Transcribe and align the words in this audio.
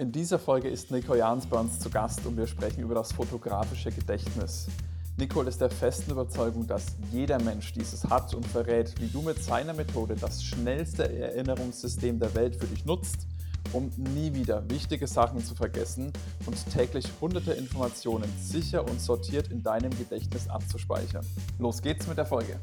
In 0.00 0.12
dieser 0.12 0.38
Folge 0.38 0.68
ist 0.68 0.92
Nico 0.92 1.16
Jans 1.16 1.44
bei 1.46 1.58
uns 1.58 1.80
zu 1.80 1.90
Gast 1.90 2.24
und 2.24 2.36
wir 2.36 2.46
sprechen 2.46 2.82
über 2.82 2.94
das 2.94 3.12
fotografische 3.12 3.90
Gedächtnis. 3.90 4.68
Nicole 5.16 5.48
ist 5.48 5.60
der 5.60 5.70
festen 5.70 6.12
Überzeugung, 6.12 6.68
dass 6.68 6.94
jeder 7.10 7.42
Mensch 7.42 7.72
dieses 7.72 8.04
hat 8.04 8.32
und 8.32 8.46
verrät, 8.46 8.94
wie 9.00 9.08
du 9.08 9.22
mit 9.22 9.42
seiner 9.42 9.72
Methode 9.72 10.14
das 10.14 10.44
schnellste 10.44 11.12
Erinnerungssystem 11.12 12.20
der 12.20 12.32
Welt 12.36 12.54
für 12.54 12.68
dich 12.68 12.84
nutzt, 12.84 13.26
um 13.72 13.90
nie 14.14 14.32
wieder 14.34 14.62
wichtige 14.70 15.08
Sachen 15.08 15.44
zu 15.44 15.56
vergessen 15.56 16.12
und 16.46 16.72
täglich 16.72 17.08
hunderte 17.20 17.54
Informationen 17.54 18.32
sicher 18.40 18.88
und 18.88 19.00
sortiert 19.00 19.48
in 19.50 19.64
deinem 19.64 19.90
Gedächtnis 19.98 20.48
abzuspeichern. 20.48 21.26
Los 21.58 21.82
geht's 21.82 22.06
mit 22.06 22.18
der 22.18 22.26
Folge. 22.26 22.60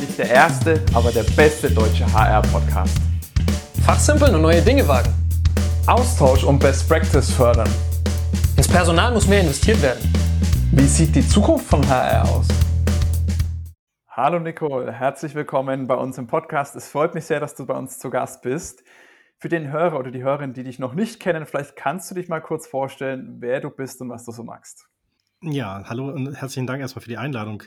Nicht 0.00 0.16
der 0.16 0.30
erste, 0.30 0.82
aber 0.94 1.12
der 1.12 1.24
beste 1.36 1.70
deutsche 1.70 2.10
HR-Podcast. 2.10 2.96
Fachsimpeln 3.84 4.34
und 4.34 4.40
neue 4.40 4.62
Dinge 4.62 4.88
wagen. 4.88 5.21
Austausch 5.92 6.42
und 6.44 6.58
Best 6.58 6.88
Practice 6.88 7.30
fördern. 7.30 7.68
Ins 8.56 8.66
Personal 8.66 9.12
muss 9.12 9.28
mehr 9.28 9.42
investiert 9.42 9.82
werden. 9.82 10.00
Wie 10.72 10.86
sieht 10.86 11.14
die 11.14 11.28
Zukunft 11.28 11.66
von 11.66 11.86
HR 11.86 12.26
aus? 12.30 12.48
Hallo 14.08 14.38
Nicole, 14.38 14.90
herzlich 14.90 15.34
willkommen 15.34 15.86
bei 15.86 15.94
uns 15.94 16.16
im 16.16 16.26
Podcast. 16.26 16.76
Es 16.76 16.88
freut 16.88 17.14
mich 17.14 17.26
sehr, 17.26 17.40
dass 17.40 17.56
du 17.56 17.66
bei 17.66 17.74
uns 17.74 17.98
zu 17.98 18.08
Gast 18.08 18.40
bist. 18.40 18.82
Für 19.36 19.50
den 19.50 19.70
Hörer 19.70 19.98
oder 19.98 20.10
die 20.10 20.22
Hörerin, 20.22 20.54
die 20.54 20.64
dich 20.64 20.78
noch 20.78 20.94
nicht 20.94 21.20
kennen, 21.20 21.44
vielleicht 21.44 21.76
kannst 21.76 22.10
du 22.10 22.14
dich 22.14 22.30
mal 22.30 22.40
kurz 22.40 22.66
vorstellen, 22.66 23.36
wer 23.40 23.60
du 23.60 23.68
bist 23.68 24.00
und 24.00 24.08
was 24.08 24.24
du 24.24 24.32
so 24.32 24.44
magst. 24.44 24.88
Ja, 25.42 25.82
hallo 25.84 26.08
und 26.08 26.34
herzlichen 26.34 26.66
Dank 26.66 26.80
erstmal 26.80 27.02
für 27.02 27.10
die 27.10 27.18
Einladung. 27.18 27.64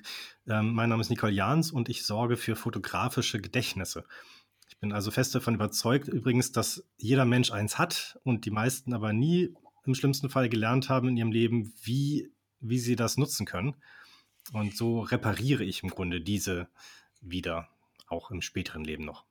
Ähm, 0.50 0.74
mein 0.74 0.90
Name 0.90 1.02
ist 1.02 1.12
Nicole 1.12 1.32
Jahns 1.32 1.72
und 1.72 1.90
ich 1.90 2.08
sorge 2.08 2.38
für 2.38 2.56
fotografische 2.56 3.40
Gedächtnisse. 3.40 4.04
Ich 4.76 4.82
bin 4.82 4.92
also 4.92 5.10
fest 5.10 5.34
davon 5.34 5.56
überzeugt 5.56 6.08
übrigens, 6.08 6.52
dass 6.52 6.84
jeder 6.98 7.26
Mensch 7.26 7.52
eins 7.52 7.78
hat 7.78 8.20
und 8.24 8.46
die 8.46 8.52
meisten 8.52 8.94
aber 8.94 9.14
nie 9.14 9.56
im 9.86 9.96
schlimmsten 9.96 10.30
Fall 10.30 10.50
gelernt 10.50 10.90
haben 10.90 11.10
in 11.10 11.18
ihrem 11.18 11.32
Leben, 11.32 11.74
wie, 11.82 12.32
wie 12.60 12.80
sie 12.80 12.96
das 12.96 13.18
nutzen 13.18 13.46
können. 13.46 13.76
Und 14.54 14.76
so 14.76 15.00
repariere 15.00 15.64
ich 15.64 15.84
im 15.84 15.90
Grunde 15.90 16.22
diese 16.22 16.68
wieder, 17.22 17.70
auch 18.08 18.32
im 18.32 18.42
späteren 18.42 18.84
Leben 18.84 19.06
noch. 19.06 19.26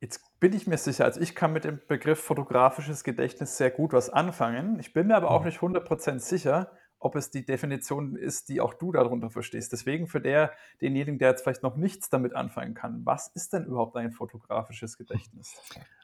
Jetzt 0.00 0.20
bin 0.40 0.52
ich 0.52 0.66
mir 0.66 0.78
sicher, 0.78 1.04
also 1.04 1.20
ich 1.20 1.34
kann 1.34 1.52
mit 1.52 1.64
dem 1.64 1.80
Begriff 1.86 2.20
fotografisches 2.20 3.04
Gedächtnis 3.04 3.56
sehr 3.56 3.70
gut 3.70 3.92
was 3.92 4.10
anfangen. 4.10 4.80
Ich 4.80 4.92
bin 4.92 5.06
mir 5.06 5.16
aber 5.16 5.30
auch 5.30 5.40
mhm. 5.40 5.46
nicht 5.46 5.60
100% 5.60 6.18
sicher, 6.18 6.72
ob 7.04 7.16
es 7.16 7.30
die 7.30 7.44
Definition 7.44 8.16
ist, 8.16 8.48
die 8.48 8.60
auch 8.60 8.74
du 8.74 8.92
darunter 8.92 9.30
verstehst. 9.30 9.72
Deswegen 9.72 10.06
für 10.06 10.20
der, 10.20 10.52
denjenigen, 10.80 11.18
der 11.18 11.30
jetzt 11.30 11.42
vielleicht 11.42 11.62
noch 11.62 11.76
nichts 11.76 12.10
damit 12.10 12.34
anfangen 12.34 12.74
kann, 12.74 13.04
was 13.04 13.28
ist 13.28 13.52
denn 13.52 13.64
überhaupt 13.64 13.96
ein 13.96 14.12
fotografisches 14.12 14.96
Gedächtnis? 14.96 15.54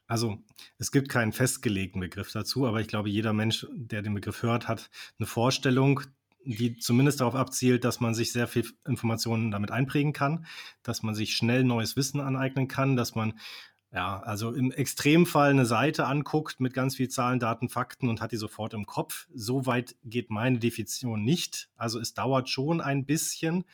Also 0.07 0.39
es 0.79 0.91
gibt 0.91 1.09
keinen 1.09 1.33
festgelegten 1.33 2.01
Begriff 2.01 2.33
dazu, 2.33 2.67
aber 2.67 2.81
ich 2.81 2.89
glaube, 2.89 3.11
jeder 3.11 3.33
Mensch, 3.33 3.67
der 3.73 4.03
den 4.03 4.15
Begriff 4.15 4.43
hört, 4.43 4.67
hat 4.67 4.91
eine 5.19 5.27
Vorstellung, 5.27 6.01
die 6.45 6.79
zumindest 6.79 7.21
darauf 7.21 7.35
abzielt, 7.35 7.85
dass 7.85 8.01
man 8.01 8.15
sich 8.15 8.33
sehr 8.33 8.49
viel 8.49 8.65
Informationen 8.87 9.51
damit 9.51 9.71
einprägen 9.71 10.13
kann, 10.13 10.47
dass 10.83 11.03
man 11.03 11.15
sich 11.15 11.37
schnell 11.37 11.63
neues 11.63 11.97
Wissen 11.97 12.21
aneignen 12.21 12.69
kann, 12.69 12.97
dass 12.97 13.15
man 13.15 13.39
ja, 13.93 14.21
also 14.21 14.53
im 14.53 14.71
Extremfall 14.71 15.51
eine 15.51 15.65
Seite 15.65 16.07
anguckt 16.07 16.61
mit 16.61 16.75
ganz 16.75 16.97
viel 16.97 17.09
Zahlen, 17.09 17.39
Daten, 17.39 17.69
Fakten 17.69 18.09
und 18.09 18.21
hat 18.21 18.33
die 18.33 18.37
sofort 18.37 18.75
im 18.75 18.85
Kopf. 18.85 19.29
So 19.35 19.65
weit 19.65 19.97
geht 20.05 20.31
meine 20.31 20.59
Definition 20.59 21.25
nicht. 21.25 21.71
Also 21.77 21.99
es 21.99 22.13
dauert 22.13 22.51
schon 22.51 22.83
ein 22.83 23.07
bisschen, 23.07 23.65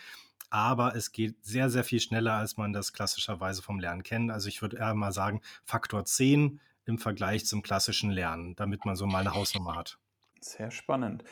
aber 0.50 0.94
es 0.94 1.10
geht 1.10 1.44
sehr, 1.44 1.68
sehr 1.68 1.82
viel 1.82 1.98
schneller, 1.98 2.34
als 2.34 2.56
man 2.56 2.72
das 2.72 2.92
klassischerweise 2.92 3.60
vom 3.60 3.80
Lernen 3.80 4.04
kennt. 4.04 4.30
Also 4.30 4.48
ich 4.48 4.62
würde 4.62 4.76
eher 4.76 4.94
mal 4.94 5.12
sagen, 5.12 5.40
Faktor 5.64 6.04
10 6.04 6.60
im 6.86 6.98
Vergleich 6.98 7.44
zum 7.44 7.62
klassischen 7.62 8.10
Lernen, 8.10 8.54
damit 8.54 8.84
man 8.84 8.94
so 8.94 9.06
mal 9.06 9.18
eine 9.18 9.34
Hausnummer 9.34 9.74
hat. 9.74 9.98
Sehr 10.40 10.70
spannend. 10.70 11.24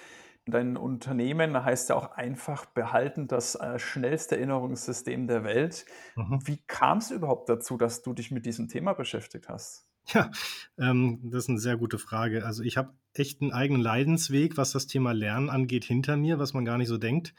Dein 0.53 0.77
Unternehmen 0.77 1.65
heißt 1.65 1.89
ja 1.89 1.97
auch 1.97 2.13
einfach 2.13 2.67
behalten 2.67 3.27
das 3.27 3.55
äh, 3.55 3.79
schnellste 3.79 4.37
Erinnerungssystem 4.37 5.27
der 5.27 5.45
Welt. 5.45 5.87
Mhm. 6.15 6.41
Wie 6.45 6.59
kam 6.67 6.99
es 6.99 7.11
überhaupt 7.11 7.49
dazu, 7.49 7.79
dass 7.79 8.03
du 8.03 8.13
dich 8.13 8.31
mit 8.31 8.45
diesem 8.45 8.69
Thema 8.69 8.93
beschäftigt 8.93 9.49
hast? 9.49 9.87
Ja, 10.13 10.31
ähm, 10.79 11.21
das 11.23 11.45
ist 11.45 11.49
eine 11.49 11.59
sehr 11.59 11.77
gute 11.77 11.99
Frage. 11.99 12.45
Also 12.45 12.63
ich 12.63 12.77
habe 12.77 12.93
echt 13.15 13.41
einen 13.41 13.53
eigenen 13.53 13.81
Leidensweg, 13.81 14.57
was 14.57 14.73
das 14.73 14.87
Thema 14.87 15.13
Lernen 15.13 15.49
angeht, 15.49 15.85
hinter 15.85 16.17
mir, 16.17 16.39
was 16.39 16.53
man 16.53 16.65
gar 16.65 16.77
nicht 16.77 16.89
so 16.89 16.99
denkt. 16.99 17.35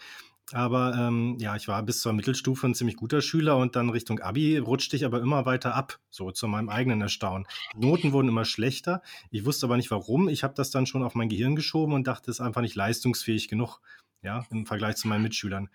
Aber 0.52 0.94
ähm, 0.96 1.38
ja, 1.40 1.56
ich 1.56 1.68
war 1.68 1.82
bis 1.84 2.02
zur 2.02 2.14
Mittelstufe 2.14 2.68
ein 2.68 2.76
ziemlich 2.76 2.98
guter 2.98 3.22
Schüler 3.22 3.58
und 3.58 3.76
dann 3.76 3.90
Richtung 3.90 4.20
Abi 4.20 4.58
rutschte 4.58 4.96
ich 4.96 5.06
aber 5.06 5.22
immer 5.22 5.46
weiter 5.46 5.74
ab, 5.74 6.00
so 6.10 6.32
zu 6.32 6.48
meinem 6.48 6.70
eigenen 6.70 7.02
Erstaunen. 7.02 7.48
Die 7.76 7.86
Noten 7.86 8.12
wurden 8.12 8.28
immer 8.28 8.46
schlechter. 8.46 9.02
Ich 9.32 9.46
wusste 9.46 9.66
aber 9.66 9.78
nicht 9.78 9.90
warum. 9.90 10.28
Ich 10.28 10.44
habe 10.44 10.54
das 10.54 10.70
dann 10.70 10.86
schon 10.86 11.04
auf 11.04 11.16
mein 11.16 11.30
Gehirn 11.30 11.56
geschoben 11.56 11.94
und 11.94 12.08
dachte, 12.08 12.30
es 12.30 12.40
ist 12.40 12.46
einfach 12.46 12.62
nicht 12.62 12.76
leistungsfähig 12.76 13.48
genug, 13.48 13.80
ja, 14.22 14.46
im 14.52 14.66
Vergleich 14.66 14.98
zu 14.98 15.08
meinen 15.08 15.24
Mitschülern. 15.24 15.70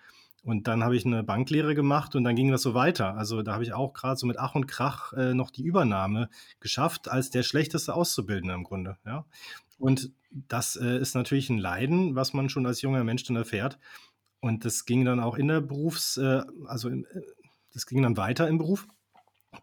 Und 0.44 0.68
dann 0.68 0.84
habe 0.84 0.96
ich 0.96 1.04
eine 1.04 1.24
Banklehre 1.24 1.74
gemacht 1.74 2.14
und 2.14 2.24
dann 2.24 2.36
ging 2.36 2.50
das 2.50 2.62
so 2.62 2.72
weiter. 2.72 3.16
Also 3.16 3.42
da 3.42 3.54
habe 3.54 3.64
ich 3.64 3.72
auch 3.72 3.92
gerade 3.92 4.16
so 4.16 4.26
mit 4.26 4.38
Ach 4.38 4.54
und 4.54 4.66
Krach 4.66 5.12
äh, 5.12 5.34
noch 5.34 5.50
die 5.50 5.64
Übernahme 5.64 6.28
geschafft, 6.60 7.08
als 7.08 7.30
der 7.30 7.42
schlechteste 7.42 7.94
Auszubildende 7.94 8.54
im 8.54 8.64
Grunde. 8.64 8.96
Ja? 9.04 9.24
Und 9.78 10.12
das 10.30 10.76
äh, 10.76 10.98
ist 10.98 11.14
natürlich 11.14 11.50
ein 11.50 11.58
Leiden, 11.58 12.14
was 12.14 12.32
man 12.32 12.48
schon 12.48 12.66
als 12.66 12.82
junger 12.82 13.04
Mensch 13.04 13.24
dann 13.24 13.36
erfährt. 13.36 13.78
Und 14.40 14.64
das 14.64 14.84
ging 14.84 15.04
dann 15.04 15.20
auch 15.20 15.36
in 15.36 15.48
der 15.48 15.60
Berufs-, 15.60 16.16
äh, 16.16 16.42
also 16.66 16.88
äh, 16.88 17.04
das 17.72 17.86
ging 17.86 18.02
dann 18.02 18.16
weiter 18.16 18.48
im 18.48 18.58
Beruf, 18.58 18.86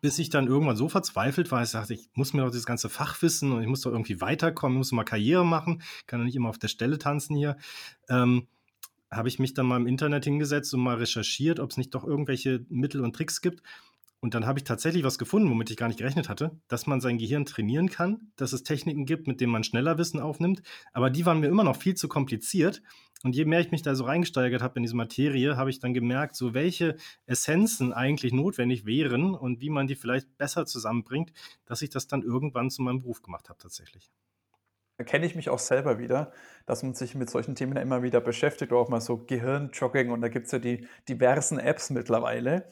bis 0.01 0.19
ich 0.19 0.29
dann 0.29 0.47
irgendwann 0.47 0.75
so 0.75 0.89
verzweifelt 0.89 1.51
war, 1.51 1.63
ich 1.63 1.69
sagte, 1.69 1.93
ich 1.93 2.09
muss 2.13 2.33
mir 2.33 2.43
doch 2.43 2.51
das 2.51 2.65
ganze 2.65 2.89
Fach 2.89 3.21
wissen 3.21 3.51
und 3.51 3.61
ich 3.61 3.67
muss 3.67 3.81
doch 3.81 3.91
irgendwie 3.91 4.21
weiterkommen, 4.21 4.77
ich 4.77 4.79
muss 4.79 4.91
mal 4.91 5.03
Karriere 5.03 5.45
machen, 5.45 5.81
kann 6.07 6.19
doch 6.19 6.25
nicht 6.25 6.35
immer 6.35 6.49
auf 6.49 6.57
der 6.57 6.67
Stelle 6.67 6.97
tanzen 6.97 7.35
hier. 7.35 7.57
Ähm, 8.09 8.47
habe 9.11 9.27
ich 9.27 9.39
mich 9.39 9.53
dann 9.53 9.67
mal 9.67 9.77
im 9.77 9.87
Internet 9.87 10.25
hingesetzt 10.25 10.73
und 10.73 10.81
mal 10.81 10.97
recherchiert, 10.97 11.59
ob 11.59 11.71
es 11.71 11.77
nicht 11.77 11.93
doch 11.93 12.03
irgendwelche 12.03 12.65
Mittel 12.69 13.01
und 13.01 13.15
Tricks 13.15 13.41
gibt. 13.41 13.61
Und 14.21 14.33
dann 14.33 14.45
habe 14.45 14.57
ich 14.57 14.63
tatsächlich 14.63 15.03
was 15.03 15.19
gefunden, 15.19 15.49
womit 15.49 15.69
ich 15.69 15.77
gar 15.77 15.87
nicht 15.87 15.99
gerechnet 15.99 16.29
hatte, 16.29 16.59
dass 16.67 16.87
man 16.87 17.01
sein 17.01 17.17
Gehirn 17.17 17.45
trainieren 17.45 17.89
kann, 17.89 18.31
dass 18.37 18.53
es 18.53 18.63
Techniken 18.63 19.05
gibt, 19.05 19.27
mit 19.27 19.39
denen 19.39 19.51
man 19.51 19.63
schneller 19.63 19.97
Wissen 19.97 20.19
aufnimmt. 20.19 20.61
Aber 20.93 21.09
die 21.09 21.25
waren 21.25 21.39
mir 21.39 21.47
immer 21.47 21.63
noch 21.63 21.75
viel 21.75 21.95
zu 21.95 22.07
kompliziert. 22.07 22.81
Und 23.23 23.35
je 23.35 23.45
mehr 23.45 23.59
ich 23.59 23.71
mich 23.71 23.81
da 23.81 23.95
so 23.95 24.05
reingesteigert 24.05 24.61
habe 24.61 24.77
in 24.77 24.83
diese 24.83 24.95
Materie, 24.95 25.57
habe 25.57 25.69
ich 25.69 25.79
dann 25.79 25.93
gemerkt, 25.93 26.35
so 26.35 26.53
welche 26.53 26.95
Essenzen 27.25 27.93
eigentlich 27.93 28.33
notwendig 28.33 28.85
wären 28.85 29.35
und 29.35 29.61
wie 29.61 29.69
man 29.69 29.87
die 29.87 29.95
vielleicht 29.95 30.37
besser 30.37 30.65
zusammenbringt, 30.65 31.31
dass 31.65 31.81
ich 31.81 31.89
das 31.89 32.07
dann 32.07 32.21
irgendwann 32.21 32.69
zu 32.69 32.81
meinem 32.81 33.01
Beruf 33.01 33.21
gemacht 33.21 33.49
habe 33.49 33.59
tatsächlich. 33.59 34.11
Da 34.97 35.03
kenne 35.03 35.25
ich 35.25 35.35
mich 35.35 35.49
auch 35.49 35.59
selber 35.59 35.99
wieder, 35.99 36.31
dass 36.65 36.81
man 36.81 36.93
sich 36.93 37.15
mit 37.15 37.29
solchen 37.29 37.55
Themen 37.55 37.75
immer 37.75 38.01
wieder 38.01 38.21
beschäftigt, 38.21 38.71
auch 38.71 38.87
mal 38.87 39.01
so 39.01 39.17
Gehirnjogging 39.17 40.09
und 40.09 40.21
da 40.21 40.29
gibt 40.29 40.45
es 40.45 40.53
ja 40.53 40.59
die 40.59 40.87
diversen 41.09 41.59
Apps 41.59 41.89
mittlerweile 41.89 42.69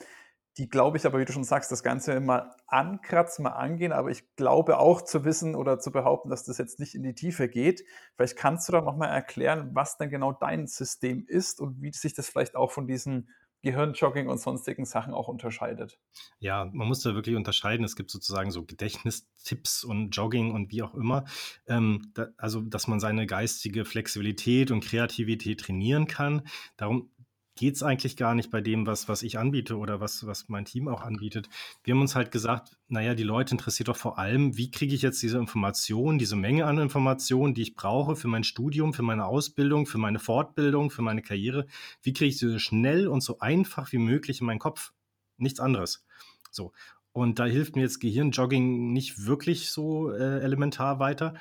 die, 0.58 0.70
glaube 0.70 0.98
ich, 0.98 1.06
aber 1.06 1.20
wie 1.20 1.26
du 1.26 1.34
schon 1.34 1.44
sagst, 1.44 1.72
das 1.72 1.82
Ganze 1.82 2.20
mal 2.20 2.56
ankratzen, 2.68 3.44
mal 3.44 3.52
angehen, 3.52 3.92
aber 3.92 4.12
ich 4.12 4.36
glaube 4.36 4.78
auch 4.78 5.02
zu 5.02 5.26
wissen 5.26 5.56
oder 5.56 5.80
zu 5.80 5.92
behaupten, 5.92 6.30
dass 6.30 6.44
das 6.44 6.58
jetzt 6.58 6.80
nicht 6.80 6.94
in 6.94 7.04
die 7.04 7.16
Tiefe 7.16 7.50
geht. 7.50 7.84
Vielleicht 8.16 8.38
kannst 8.38 8.68
du 8.68 8.74
da 8.74 8.82
nochmal 8.82 9.10
erklären, 9.10 9.72
was 9.74 9.98
denn 9.98 10.10
genau 10.10 10.32
dein 10.32 10.68
System 10.68 11.26
ist 11.28 11.60
und 11.60 11.82
wie 11.82 11.92
sich 11.92 12.14
das 12.14 12.30
vielleicht 12.30 12.56
auch 12.56 12.72
von 12.72 12.88
diesen 12.88 13.30
Gehirnjogging 13.64 14.28
und 14.28 14.40
sonstigen 14.40 14.86
Sachen 14.86 15.14
auch 15.14 15.30
unterscheidet. 15.30 15.98
Ja, 16.40 16.66
man 16.74 16.88
muss 16.88 17.02
da 17.02 17.16
wirklich 17.16 17.38
unterscheiden. 17.38 17.86
Es 17.86 17.96
gibt 17.96 18.12
sozusagen 18.12 18.52
so 18.52 18.66
Gedächtnistipps 18.66 19.86
und 19.86 20.12
Jogging 20.12 20.52
und 20.52 20.72
wie 20.72 20.84
auch 20.84 20.94
immer. 20.94 21.24
Ähm, 21.66 22.12
da, 22.14 22.28
also, 22.38 22.60
dass 22.60 22.88
man 22.88 23.00
seine 23.00 23.26
geistige 23.26 23.86
Flexibilität 23.86 24.70
und 24.70 24.84
Kreativität 24.84 25.62
trainieren 25.62 26.08
kann. 26.08 26.42
Darum 26.76 27.10
geht 27.56 27.76
es 27.76 27.84
eigentlich 27.84 28.18
gar 28.18 28.36
nicht 28.36 28.50
bei 28.50 28.62
dem, 28.62 28.88
was, 28.88 29.08
was 29.08 29.22
ich 29.22 29.38
anbiete 29.38 29.78
oder 29.78 30.00
was, 30.00 30.26
was 30.26 30.50
mein 30.50 30.66
Team 30.66 30.88
auch 30.88 31.02
anbietet. 31.02 31.50
Wir 31.84 31.94
haben 31.94 32.02
uns 32.02 32.16
halt 32.16 32.32
gesagt, 32.32 32.78
naja, 32.88 33.14
die 33.14 33.24
Leute 33.24 33.54
interessiert 33.54 33.90
doch 33.90 33.98
vor 33.98 34.18
allem, 34.18 34.58
wie 34.58 34.72
kriege 34.72 34.96
ich 34.96 35.02
jetzt 35.02 35.22
diese 35.22 35.38
Informationen, 35.38 36.18
diese 36.18 36.36
Menge 36.36 36.66
an 36.66 36.80
Informationen, 36.80 37.54
die 37.54 37.62
ich 37.62 37.76
brauche 37.76 38.16
für 38.16 38.28
mein 38.28 38.44
Studium, 38.44 38.94
für 38.94 39.04
meine 39.04 39.26
Ausbildung, 39.26 39.86
für 39.86 40.00
meine 40.00 40.20
Fortbildung, 40.20 40.90
für 40.90 41.02
meine 41.04 41.22
Karriere, 41.22 41.68
wie 42.02 42.14
kriege 42.14 42.30
ich 42.30 42.40
sie 42.40 42.50
so 42.50 42.60
schnell 42.60 43.08
und 43.08 43.22
so 43.22 43.40
einfach 43.40 43.92
wie 43.92 44.00
möglich 44.00 44.42
in 44.42 44.48
meinen 44.48 44.60
Kopf? 44.60 44.94
Nichts 45.38 45.60
anderes. 45.60 46.06
So. 46.50 46.72
Und 47.12 47.38
da 47.38 47.46
hilft 47.46 47.76
mir 47.76 47.84
jetzt 47.84 48.00
Gehirnjogging 48.00 48.92
nicht 48.92 49.28
wirklich 49.28 49.70
so 49.70 50.12
äh, 50.12 50.40
elementar 50.40 51.00
weiter. 51.00 51.36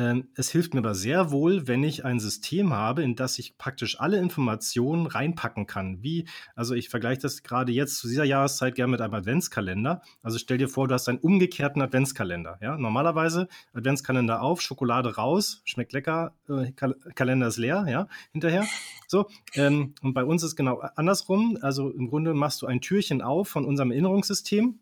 Ähm, 0.00 0.28
es 0.34 0.50
hilft 0.50 0.72
mir 0.72 0.80
aber 0.80 0.94
sehr 0.94 1.30
wohl, 1.30 1.68
wenn 1.68 1.84
ich 1.84 2.06
ein 2.06 2.20
System 2.20 2.72
habe, 2.72 3.02
in 3.02 3.16
das 3.16 3.38
ich 3.38 3.58
praktisch 3.58 4.00
alle 4.00 4.16
Informationen 4.16 5.06
reinpacken 5.06 5.66
kann. 5.66 6.02
Wie, 6.02 6.26
also 6.56 6.74
ich 6.74 6.88
vergleiche 6.88 7.20
das 7.20 7.42
gerade 7.42 7.70
jetzt 7.70 7.98
zu 7.98 8.08
dieser 8.08 8.24
Jahreszeit 8.24 8.76
gerne 8.76 8.92
mit 8.92 9.02
einem 9.02 9.12
Adventskalender. 9.12 10.00
Also 10.22 10.38
stell 10.38 10.56
dir 10.56 10.70
vor, 10.70 10.88
du 10.88 10.94
hast 10.94 11.06
einen 11.10 11.18
umgekehrten 11.18 11.82
Adventskalender. 11.82 12.56
Ja? 12.62 12.78
Normalerweise 12.78 13.46
Adventskalender 13.74 14.40
auf, 14.40 14.62
Schokolade 14.62 15.16
raus, 15.16 15.60
schmeckt 15.66 15.92
lecker, 15.92 16.34
äh, 16.48 16.72
Kalender 17.14 17.48
ist 17.48 17.58
leer, 17.58 17.84
ja, 17.86 18.08
hinterher. 18.32 18.64
So, 19.06 19.26
ähm, 19.52 19.94
und 20.00 20.14
bei 20.14 20.24
uns 20.24 20.42
ist 20.42 20.56
genau 20.56 20.80
andersrum. 20.96 21.58
Also 21.60 21.90
im 21.90 22.08
Grunde 22.08 22.32
machst 22.32 22.62
du 22.62 22.66
ein 22.66 22.80
Türchen 22.80 23.20
auf 23.20 23.48
von 23.48 23.66
unserem 23.66 23.90
Erinnerungssystem 23.90 24.78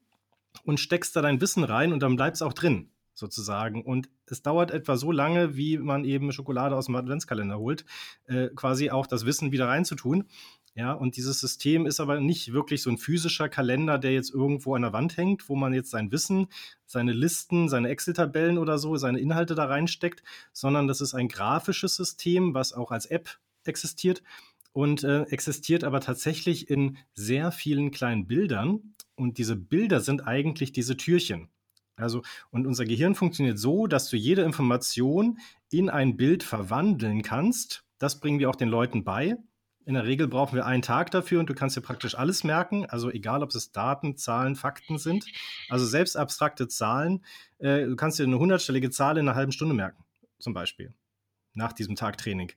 und 0.65 0.79
steckst 0.79 1.17
da 1.17 1.23
dein 1.23 1.41
Wissen 1.41 1.65
rein 1.65 1.93
und 1.93 2.05
dann 2.05 2.15
bleibt 2.15 2.37
es 2.37 2.43
auch 2.43 2.53
drin. 2.53 2.91
Sozusagen. 3.19 3.83
Und 3.83 4.09
es 4.27 4.43
dauert 4.43 4.71
etwa 4.71 4.97
so 4.97 5.13
lange, 5.13 5.57
wie 5.57 5.79
man 5.79 6.05
eben 6.05 6.33
Schokolade 6.33 6.77
aus 6.77 6.87
dem 6.87 6.97
Adventskalender 6.97 7.59
holt, 7.59 7.85
äh, 8.27 8.49
quasi 8.55 8.91
auch 8.91 9.07
das 9.07 9.27
Wissen 9.27 9.53
wieder 9.53 9.69
reinzutun. 9.69 10.25
Ja, 10.75 10.93
und 10.93 11.17
dieses 11.17 11.41
System 11.41 11.87
ist 11.87 11.99
aber 11.99 12.21
nicht 12.21 12.53
wirklich 12.53 12.83
so 12.83 12.91
ein 12.91 12.99
physischer 12.99 13.49
Kalender, 13.49 13.99
der 13.99 14.13
jetzt 14.13 14.33
irgendwo 14.33 14.77
an 14.77 14.83
der 14.83 14.93
Wand 14.93 15.17
hängt, 15.17 15.49
wo 15.49 15.57
man 15.57 15.75
jetzt 15.75 15.91
sein 15.91 16.13
Wissen, 16.13 16.47
seine 16.87 17.13
Listen, 17.13 17.69
seine 17.69 17.89
Excel-Tabellen 17.89 18.59
oder 18.59 18.79
so, 18.79 18.97
seine 18.97 19.19
Inhalte 19.19 19.57
da 19.57 19.65
reinsteckt, 19.65 20.23
sondern 20.53 20.87
das 20.87 21.01
ist 21.01 21.15
ein 21.15 21.27
grafisches 21.27 21.97
System, 21.97 22.55
was 22.55 22.73
auch 22.73 22.93
als 22.93 23.07
App 23.07 23.39
existiert 23.65 24.23
und 24.73 25.03
äh, 25.03 25.23
existiert 25.23 25.83
aber 25.83 25.99
tatsächlich 26.01 26.71
in 26.71 26.99
sehr 27.13 27.51
vielen 27.51 27.91
kleinen 27.91 28.29
Bildern. 28.29 28.95
Und 29.17 29.39
diese 29.39 29.57
Bilder 29.57 30.01
sind 30.01 30.29
eigentlich 30.29 30.71
diese 30.71 30.97
Türchen. 30.97 31.49
Also, 31.99 32.23
und 32.51 32.67
unser 32.67 32.85
Gehirn 32.85 33.15
funktioniert 33.15 33.59
so, 33.59 33.87
dass 33.87 34.09
du 34.09 34.17
jede 34.17 34.43
Information 34.43 35.39
in 35.71 35.91
ein 35.91 36.17
Bild 36.17 36.43
verwandeln 36.43 37.23
kannst. 37.23 37.85
Das 37.99 38.21
bringen 38.21 38.39
wir 38.39 38.49
auch 38.49 38.57
den 38.57 38.69
Leuten 38.69 39.05
bei. 39.05 39.37
In 39.85 39.95
der 39.95 40.05
Regel 40.05 40.29
brauchen 40.29 40.55
wir 40.55 40.67
einen 40.67 40.83
Tag 40.83 41.11
dafür 41.13 41.41
und 41.41 41.49
du 41.49 41.55
kannst 41.55 41.75
dir 41.75 41.81
praktisch 41.81 42.15
alles 42.15 42.45
merken. 42.45 42.85
Also 42.85 43.11
egal, 43.11 43.43
ob 43.43 43.55
es 43.55 43.73
Daten, 43.73 44.19
Zahlen, 44.19 44.55
Fakten 44.55 44.99
sind. 44.99 45.25
Also 45.71 45.87
selbst 45.87 46.15
abstrakte 46.15 46.69
Zahlen. 46.69 47.25
Äh, 47.57 47.87
du 47.87 47.97
kannst 47.97 48.19
dir 48.19 48.25
eine 48.25 48.39
hundertstellige 48.39 48.91
Zahl 48.91 49.17
in 49.17 49.27
einer 49.27 49.35
halben 49.35 49.53
Stunde 49.53 49.75
merken, 49.75 50.05
zum 50.39 50.53
Beispiel. 50.53 50.93
Nach 51.55 51.73
diesem 51.73 51.97
Tag 51.97 52.19
Training. 52.19 52.53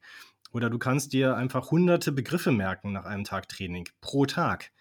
Oder 0.52 0.70
du 0.70 0.78
kannst 0.78 1.14
dir 1.14 1.38
einfach 1.38 1.72
hunderte 1.72 2.12
Begriffe 2.12 2.52
merken 2.52 2.92
nach 2.92 3.06
einem 3.06 3.24
Tag 3.24 3.48
Training 3.48 3.88
pro 4.02 4.26
Tag. 4.26 4.72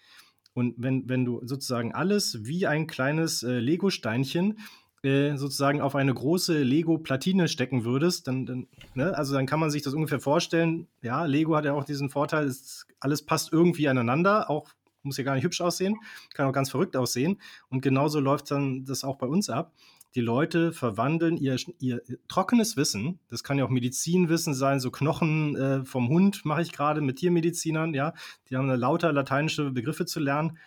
Und 0.53 0.75
wenn, 0.77 1.07
wenn 1.07 1.25
du 1.25 1.41
sozusagen 1.45 1.93
alles 1.93 2.39
wie 2.43 2.67
ein 2.67 2.87
kleines 2.87 3.43
äh, 3.43 3.59
Lego-Steinchen 3.59 4.59
äh, 5.03 5.35
sozusagen 5.35 5.81
auf 5.81 5.95
eine 5.95 6.13
große 6.13 6.61
Lego-Platine 6.61 7.47
stecken 7.47 7.85
würdest, 7.85 8.27
dann, 8.27 8.45
dann 8.45 8.67
ne? 8.93 9.17
also 9.17 9.33
dann 9.33 9.45
kann 9.45 9.59
man 9.59 9.71
sich 9.71 9.81
das 9.81 9.93
ungefähr 9.93 10.19
vorstellen. 10.19 10.87
Ja, 11.01 11.25
Lego 11.25 11.55
hat 11.55 11.65
ja 11.65 11.73
auch 11.73 11.85
diesen 11.85 12.09
Vorteil, 12.09 12.45
es, 12.45 12.85
alles 12.99 13.25
passt 13.25 13.51
irgendwie 13.51 13.87
aneinander, 13.87 14.49
auch 14.49 14.69
muss 15.03 15.17
ja 15.17 15.23
gar 15.23 15.35
nicht 15.35 15.43
hübsch 15.43 15.61
aussehen, 15.61 15.97
kann 16.33 16.47
auch 16.47 16.53
ganz 16.53 16.69
verrückt 16.69 16.95
aussehen. 16.95 17.41
Und 17.69 17.81
genauso 17.81 18.19
läuft 18.19 18.51
dann 18.51 18.85
das 18.85 19.03
auch 19.03 19.17
bei 19.17 19.25
uns 19.25 19.49
ab. 19.49 19.73
Die 20.15 20.21
Leute 20.21 20.73
verwandeln 20.73 21.37
ihr, 21.37 21.55
ihr 21.79 22.01
trockenes 22.27 22.75
Wissen, 22.75 23.19
das 23.29 23.43
kann 23.43 23.57
ja 23.57 23.65
auch 23.65 23.69
Medizinwissen 23.69 24.53
sein, 24.53 24.79
so 24.79 24.91
Knochen 24.91 25.55
äh, 25.55 25.85
vom 25.85 26.09
Hund 26.09 26.43
mache 26.43 26.61
ich 26.61 26.73
gerade 26.73 27.01
mit 27.01 27.17
Tiermedizinern, 27.17 27.93
ja, 27.93 28.13
die 28.49 28.57
haben 28.57 28.67
lauter 28.67 29.13
lateinische 29.13 29.71
Begriffe 29.71 30.05
zu 30.05 30.19
lernen 30.19 30.57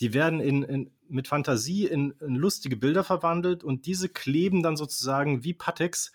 die 0.00 0.12
werden 0.14 0.40
in, 0.40 0.62
in, 0.62 0.90
mit 1.08 1.28
Fantasie 1.28 1.86
in, 1.86 2.14
in, 2.20 2.34
lustige 2.34 2.76
Bilder 2.76 3.04
verwandelt 3.04 3.62
und 3.62 3.86
diese 3.86 4.08
kleben 4.08 4.62
dann 4.62 4.76
sozusagen 4.76 5.44
wie 5.44 5.54
Patex 5.54 6.12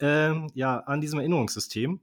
äh, 0.00 0.34
ja, 0.54 0.80
an 0.80 1.00
diesem 1.00 1.18
Erinnerungssystem. 1.20 2.00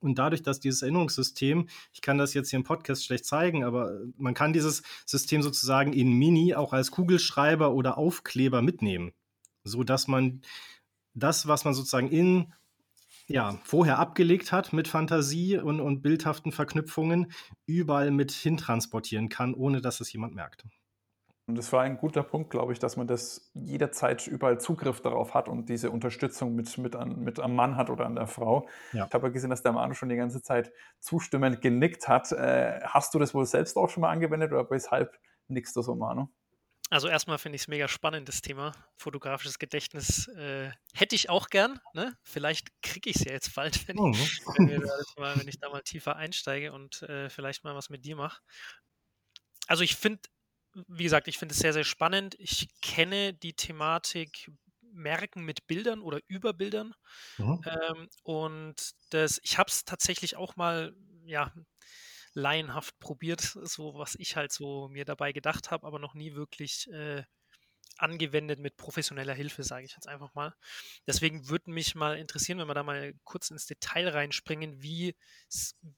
Und 0.00 0.18
dadurch, 0.18 0.42
dass 0.42 0.58
dieses 0.58 0.82
Erinnerungssystem, 0.82 1.68
ich 1.92 2.00
kann 2.00 2.18
das 2.18 2.34
jetzt 2.34 2.50
hier 2.50 2.58
im 2.58 2.64
Podcast 2.64 3.04
schlecht 3.04 3.24
zeigen, 3.24 3.62
aber 3.62 4.00
man 4.16 4.34
kann 4.34 4.52
dieses 4.52 4.82
System 5.06 5.42
sozusagen 5.42 5.92
in 5.92 6.12
Mini 6.12 6.54
auch 6.54 6.72
als 6.72 6.90
Kugelschreiber 6.90 7.72
oder 7.72 7.98
Aufkleber 7.98 8.62
mitnehmen, 8.62 9.12
so 9.64 9.82
dass 9.84 10.08
man 10.08 10.42
das, 11.14 11.46
was 11.46 11.64
man 11.64 11.74
sozusagen 11.74 12.10
in 12.10 12.52
ja, 13.26 13.56
vorher 13.64 13.98
abgelegt 13.98 14.52
hat 14.52 14.72
mit 14.72 14.88
Fantasie 14.88 15.58
und, 15.58 15.80
und 15.80 16.02
bildhaften 16.02 16.52
Verknüpfungen, 16.52 17.32
überall 17.66 18.10
mit 18.10 18.32
hintransportieren 18.32 19.28
kann, 19.28 19.54
ohne 19.54 19.80
dass 19.80 20.00
es 20.00 20.12
jemand 20.12 20.34
merkt. 20.34 20.64
Und 21.46 21.58
das 21.58 21.72
war 21.72 21.82
ein 21.82 21.98
guter 21.98 22.22
Punkt, 22.22 22.50
glaube 22.50 22.72
ich, 22.72 22.78
dass 22.78 22.96
man 22.96 23.08
das 23.08 23.50
jederzeit 23.54 24.26
überall 24.28 24.60
Zugriff 24.60 25.00
darauf 25.00 25.34
hat 25.34 25.48
und 25.48 25.68
diese 25.68 25.90
Unterstützung 25.90 26.54
mit, 26.54 26.78
mit, 26.78 26.94
an, 26.94 27.18
mit 27.20 27.40
am 27.40 27.56
Mann 27.56 27.76
hat 27.76 27.90
oder 27.90 28.06
an 28.06 28.14
der 28.14 28.28
Frau. 28.28 28.68
Ja. 28.92 29.06
Ich 29.06 29.14
habe 29.14 29.26
ja 29.26 29.32
gesehen, 29.32 29.50
dass 29.50 29.62
der 29.62 29.72
Mann 29.72 29.94
schon 29.94 30.08
die 30.08 30.16
ganze 30.16 30.40
Zeit 30.42 30.72
zustimmend 31.00 31.60
genickt 31.60 32.06
hat. 32.06 32.30
Äh, 32.30 32.80
hast 32.84 33.12
du 33.12 33.18
das 33.18 33.34
wohl 33.34 33.44
selbst 33.44 33.76
auch 33.76 33.90
schon 33.90 34.02
mal 34.02 34.10
angewendet 34.10 34.52
oder 34.52 34.70
weshalb 34.70 35.18
nickst 35.48 35.74
du 35.74 35.82
so, 35.82 35.96
Manu? 35.96 36.28
Also 36.92 37.08
erstmal 37.08 37.38
finde 37.38 37.56
ich 37.56 37.62
es 37.62 37.68
mega 37.68 37.88
spannend, 37.88 38.28
das 38.28 38.42
Thema 38.42 38.72
fotografisches 38.98 39.58
Gedächtnis. 39.58 40.28
Äh, 40.28 40.72
hätte 40.92 41.14
ich 41.14 41.30
auch 41.30 41.48
gern. 41.48 41.80
Ne? 41.94 42.14
Vielleicht 42.22 42.68
kriege 42.82 43.08
ich 43.08 43.16
es 43.16 43.24
ja 43.24 43.32
jetzt 43.32 43.54
bald, 43.54 43.88
wenn, 43.88 43.96
mhm. 43.96 44.12
ich, 44.12 44.40
wenn, 44.58 44.82
mal, 45.16 45.38
wenn, 45.38 45.48
ich, 45.48 45.58
da 45.58 45.70
mal 45.70 45.80
tiefer 45.80 46.16
einsteige 46.16 46.70
und 46.70 47.00
äh, 47.04 47.30
vielleicht 47.30 47.64
mal 47.64 47.74
was 47.74 47.88
mit 47.88 48.04
dir 48.04 48.16
mache. 48.16 48.42
Also 49.68 49.82
ich 49.82 49.96
finde, 49.96 50.20
wie 50.86 51.04
gesagt, 51.04 51.28
ich 51.28 51.38
finde 51.38 51.54
es 51.54 51.60
sehr, 51.60 51.72
sehr 51.72 51.84
spannend. 51.84 52.34
Ich 52.38 52.68
kenne 52.82 53.32
die 53.32 53.54
Thematik 53.54 54.50
Merken 54.82 55.46
mit 55.46 55.66
Bildern 55.66 56.02
oder 56.02 56.20
über 56.26 56.52
Bildern. 56.52 56.92
Mhm. 57.38 57.62
Ähm, 57.64 58.08
und 58.22 58.92
das, 59.08 59.40
ich 59.44 59.56
habe 59.56 59.70
es 59.70 59.86
tatsächlich 59.86 60.36
auch 60.36 60.56
mal, 60.56 60.94
ja, 61.24 61.54
laienhaft 62.34 62.98
probiert, 62.98 63.40
so 63.40 63.94
was 63.94 64.14
ich 64.16 64.36
halt 64.36 64.52
so 64.52 64.88
mir 64.88 65.04
dabei 65.04 65.32
gedacht 65.32 65.70
habe, 65.70 65.86
aber 65.86 65.98
noch 65.98 66.14
nie 66.14 66.34
wirklich 66.34 66.90
äh, 66.90 67.24
angewendet 67.98 68.58
mit 68.58 68.76
professioneller 68.76 69.34
Hilfe, 69.34 69.62
sage 69.62 69.86
ich 69.86 69.92
jetzt 69.92 70.08
einfach 70.08 70.34
mal. 70.34 70.54
Deswegen 71.06 71.48
würde 71.48 71.70
mich 71.70 71.94
mal 71.94 72.18
interessieren, 72.18 72.58
wenn 72.58 72.66
wir 72.66 72.74
da 72.74 72.82
mal 72.82 73.14
kurz 73.24 73.50
ins 73.50 73.66
Detail 73.66 74.08
reinspringen, 74.08 74.82
wie, 74.82 75.14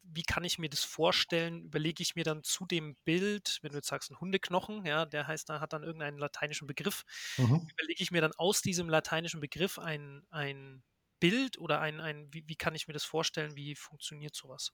wie 0.02 0.22
kann 0.22 0.44
ich 0.44 0.58
mir 0.58 0.68
das 0.68 0.84
vorstellen? 0.84 1.62
Überlege 1.64 2.02
ich 2.02 2.14
mir 2.14 2.24
dann 2.24 2.42
zu 2.42 2.66
dem 2.66 2.96
Bild, 3.04 3.58
wenn 3.62 3.70
du 3.70 3.78
jetzt 3.78 3.88
sagst, 3.88 4.10
ein 4.10 4.20
Hundeknochen, 4.20 4.84
ja, 4.84 5.06
der 5.06 5.26
heißt, 5.26 5.48
da 5.48 5.60
hat 5.60 5.72
dann 5.72 5.82
irgendeinen 5.82 6.18
lateinischen 6.18 6.66
Begriff, 6.66 7.04
mhm. 7.36 7.66
überlege 7.70 8.02
ich 8.02 8.10
mir 8.10 8.20
dann 8.20 8.32
aus 8.32 8.60
diesem 8.60 8.88
lateinischen 8.88 9.40
Begriff 9.40 9.78
ein, 9.78 10.26
ein 10.30 10.82
Bild 11.20 11.58
oder 11.58 11.80
ein, 11.80 12.00
ein 12.00 12.32
wie, 12.32 12.44
wie 12.46 12.56
kann 12.56 12.74
ich 12.74 12.86
mir 12.86 12.94
das 12.94 13.04
vorstellen, 13.04 13.56
wie 13.56 13.74
funktioniert 13.74 14.34
sowas? 14.34 14.72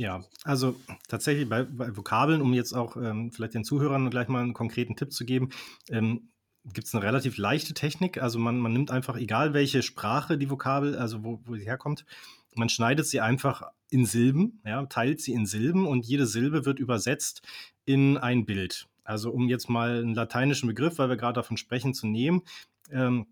Ja, 0.00 0.24
also 0.44 0.76
tatsächlich 1.08 1.46
bei, 1.46 1.64
bei 1.64 1.94
Vokabeln, 1.94 2.40
um 2.40 2.54
jetzt 2.54 2.72
auch 2.72 2.96
ähm, 2.96 3.32
vielleicht 3.32 3.52
den 3.52 3.64
Zuhörern 3.64 4.08
gleich 4.08 4.28
mal 4.28 4.42
einen 4.42 4.54
konkreten 4.54 4.96
Tipp 4.96 5.12
zu 5.12 5.26
geben, 5.26 5.50
ähm, 5.90 6.30
gibt 6.64 6.86
es 6.86 6.94
eine 6.94 7.04
relativ 7.04 7.36
leichte 7.36 7.74
Technik. 7.74 8.16
Also 8.16 8.38
man, 8.38 8.58
man 8.60 8.72
nimmt 8.72 8.90
einfach, 8.90 9.18
egal 9.18 9.52
welche 9.52 9.82
Sprache 9.82 10.38
die 10.38 10.48
Vokabel, 10.48 10.96
also 10.96 11.22
wo, 11.22 11.42
wo 11.44 11.54
sie 11.54 11.66
herkommt, 11.66 12.06
man 12.54 12.70
schneidet 12.70 13.08
sie 13.08 13.20
einfach 13.20 13.72
in 13.90 14.06
Silben, 14.06 14.62
ja, 14.64 14.86
teilt 14.86 15.20
sie 15.20 15.34
in 15.34 15.44
Silben 15.44 15.86
und 15.86 16.06
jede 16.06 16.26
Silbe 16.26 16.64
wird 16.64 16.78
übersetzt 16.78 17.42
in 17.84 18.16
ein 18.16 18.46
Bild. 18.46 18.88
Also 19.04 19.30
um 19.30 19.50
jetzt 19.50 19.68
mal 19.68 19.98
einen 19.98 20.14
lateinischen 20.14 20.66
Begriff, 20.66 20.96
weil 20.96 21.10
wir 21.10 21.18
gerade 21.18 21.34
davon 21.34 21.58
sprechen, 21.58 21.92
zu 21.92 22.06
nehmen. 22.06 22.40
Ähm, 22.90 23.26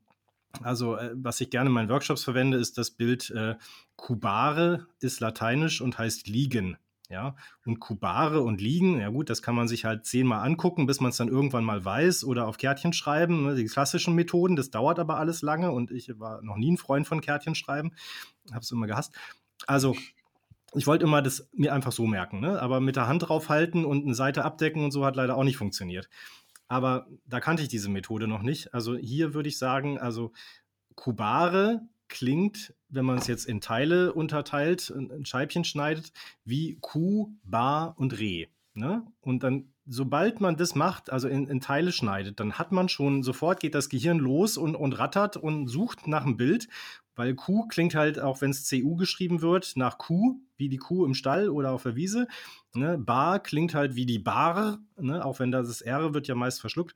also, 0.63 0.97
äh, 0.97 1.11
was 1.15 1.41
ich 1.41 1.51
gerne 1.51 1.69
in 1.69 1.75
meinen 1.75 1.89
Workshops 1.89 2.25
verwende, 2.25 2.59
ist 2.59 2.79
das 2.79 2.91
Bild 2.91 3.31
äh, 3.31 3.57
Kubare 3.97 4.87
ist 5.01 5.21
lateinisch 5.21 5.81
und 5.81 5.99
heißt 5.99 6.29
liegen. 6.29 6.77
Ja, 7.11 7.37
und 7.65 7.81
Kubare 7.81 8.43
und 8.43 8.61
liegen, 8.61 9.01
ja 9.01 9.09
gut, 9.09 9.31
das 9.31 9.41
kann 9.41 9.55
man 9.55 9.67
sich 9.67 9.87
halt 9.87 10.05
zehnmal 10.05 10.47
angucken, 10.47 10.85
bis 10.85 11.01
man 11.01 11.09
es 11.09 11.17
dann 11.17 11.29
irgendwann 11.29 11.65
mal 11.65 11.83
weiß 11.83 12.23
oder 12.25 12.47
auf 12.47 12.59
Kärtchen 12.59 12.93
schreiben. 12.93 13.47
Ne, 13.47 13.55
die 13.55 13.65
klassischen 13.65 14.15
Methoden, 14.15 14.57
das 14.57 14.71
dauert 14.71 14.99
aber 14.99 15.17
alles 15.17 15.41
lange 15.41 15.73
und 15.73 15.91
ich 15.91 16.19
war 16.19 16.43
noch 16.43 16.57
nie 16.57 16.71
ein 16.71 16.77
Freund 16.77 17.07
von 17.07 17.23
Kärtchen 17.23 17.55
schreiben, 17.55 17.93
habe 18.51 18.61
es 18.61 18.71
immer 18.71 18.87
gehasst. 18.87 19.15
Also, 19.67 19.97
ich 20.75 20.87
wollte 20.87 21.07
immer 21.07 21.23
das 21.23 21.49
mir 21.55 21.73
einfach 21.73 21.93
so 21.93 22.07
merken, 22.07 22.41
ne? 22.41 22.61
aber 22.61 22.81
mit 22.81 22.97
der 22.97 23.09
Hand 23.09 23.27
draufhalten 23.27 23.87
und 23.87 24.05
eine 24.05 24.15
Seite 24.15 24.45
abdecken 24.45 24.85
und 24.85 24.91
so 24.91 25.07
hat 25.07 25.17
leider 25.17 25.35
auch 25.35 25.45
nicht 25.45 25.57
funktioniert. 25.57 26.11
Aber 26.69 27.09
da 27.27 27.41
kannte 27.41 27.63
ich 27.63 27.69
diese 27.69 27.89
Methode 27.89 28.29
noch 28.29 28.43
nicht. 28.43 28.75
Also 28.75 28.97
hier 28.97 29.35
würde 29.35 29.49
ich 29.49 29.59
sagen, 29.59 29.99
also 29.99 30.33
Kubare 30.95 31.81
klingt, 32.09 32.75
wenn 32.89 33.05
man 33.05 33.19
es 33.19 33.27
jetzt 33.27 33.47
in 33.47 33.61
Teile 33.61 34.13
unterteilt, 34.13 34.91
ein 34.91 35.25
Scheibchen 35.25 35.65
schneidet, 35.65 36.13
wie 36.45 36.79
Kuh, 36.81 37.33
Bar 37.43 37.95
und 37.99 38.19
Reh. 38.19 38.47
Ne? 38.75 39.05
Und 39.21 39.43
dann, 39.43 39.73
sobald 39.87 40.41
man 40.41 40.57
das 40.57 40.75
macht, 40.75 41.11
also 41.11 41.29
in, 41.29 41.47
in, 41.49 41.61
Teile 41.61 41.91
schneidet, 41.91 42.39
dann 42.39 42.55
hat 42.55 42.71
man 42.71 42.89
schon, 42.89 43.23
sofort 43.23 43.61
geht 43.61 43.75
das 43.75 43.89
Gehirn 43.89 44.19
los 44.19 44.57
und, 44.57 44.77
und 44.77 44.99
rattert 44.99 45.37
und 45.37 45.69
sucht 45.69 46.07
nach 46.07 46.25
einem 46.25 46.37
Bild, 46.37 46.69
weil 47.19 47.35
Kuh 47.35 47.67
klingt 47.67 47.97
halt, 47.97 48.21
auch 48.21 48.41
wenn 48.41 48.53
es 48.53 48.71
CU 48.71 48.95
geschrieben 48.95 49.43
wird, 49.43 49.73
nach 49.75 49.99
Kuh, 49.99 50.41
wie 50.57 50.69
die 50.69 50.77
Kuh 50.77 51.05
im 51.05 51.15
Stall 51.15 51.49
oder 51.49 51.73
auf 51.73 51.83
der 51.83 51.97
Wiese. 51.97 52.29
Ne? 52.75 52.97
Bar 52.97 53.41
klingt 53.41 53.75
halt 53.75 53.97
wie 53.97 54.07
die 54.07 54.21
Bar, 54.21 54.79
ne? 54.97 55.25
auch 55.25 55.41
wenn 55.41 55.51
das 55.51 55.81
R 55.81 56.15
wird 56.15 56.29
ja 56.29 56.37
meist 56.37 56.61
verschluckt. 56.61 56.95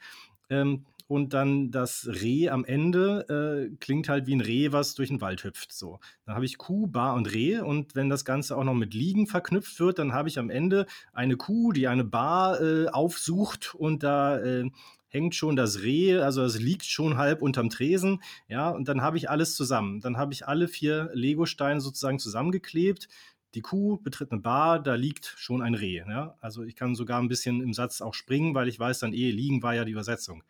Ähm, 0.48 0.84
und 1.08 1.34
dann 1.34 1.72
das 1.72 2.08
Reh 2.08 2.50
am 2.50 2.64
Ende 2.64 3.68
äh, 3.72 3.76
klingt 3.80 4.08
halt 4.08 4.28
wie 4.28 4.36
ein 4.36 4.40
Reh, 4.40 4.70
was 4.70 4.94
durch 4.94 5.08
den 5.08 5.20
Wald 5.20 5.42
hüpft. 5.42 5.72
So. 5.72 5.98
Dann 6.24 6.36
habe 6.36 6.44
ich 6.44 6.56
Kuh, 6.56 6.86
Bar 6.86 7.14
und 7.14 7.26
Reh 7.32 7.58
und 7.58 7.96
wenn 7.96 8.08
das 8.08 8.24
Ganze 8.24 8.56
auch 8.56 8.64
noch 8.64 8.74
mit 8.74 8.94
Liegen 8.94 9.26
verknüpft 9.26 9.80
wird, 9.80 9.98
dann 9.98 10.12
habe 10.12 10.28
ich 10.28 10.38
am 10.38 10.50
Ende 10.50 10.86
eine 11.12 11.36
Kuh, 11.36 11.72
die 11.72 11.88
eine 11.88 12.04
Bar 12.04 12.60
äh, 12.60 12.86
aufsucht 12.86 13.74
und 13.74 14.04
da 14.04 14.38
äh, 14.38 14.70
hängt 15.12 15.34
schon 15.34 15.56
das 15.56 15.82
Reh, 15.82 16.18
also 16.18 16.42
es 16.42 16.58
liegt 16.58 16.84
schon 16.86 17.18
halb 17.18 17.42
unterm 17.42 17.68
Tresen, 17.70 18.22
ja, 18.48 18.70
und 18.70 18.88
dann 18.88 19.02
habe 19.02 19.18
ich 19.18 19.28
alles 19.30 19.54
zusammen. 19.54 20.00
Dann 20.00 20.16
habe 20.16 20.32
ich 20.32 20.48
alle 20.48 20.68
vier 20.68 21.10
Lego-Steine 21.12 21.80
sozusagen 21.80 22.18
zusammengeklebt. 22.18 23.08
Die 23.54 23.60
Kuh 23.60 23.98
betritt 23.98 24.32
eine 24.32 24.40
Bar, 24.40 24.82
da 24.82 24.94
liegt 24.94 25.34
schon 25.36 25.60
ein 25.62 25.74
Reh. 25.74 26.02
Ja? 26.08 26.36
Also 26.40 26.62
ich 26.64 26.74
kann 26.74 26.94
sogar 26.94 27.20
ein 27.20 27.28
bisschen 27.28 27.60
im 27.60 27.74
Satz 27.74 28.00
auch 28.00 28.14
springen, 28.14 28.54
weil 28.54 28.68
ich 28.68 28.78
weiß 28.78 29.00
dann 29.00 29.12
eh, 29.12 29.30
liegen 29.30 29.62
war 29.62 29.74
ja 29.74 29.84
die 29.84 29.92
Übersetzung. 29.92 30.42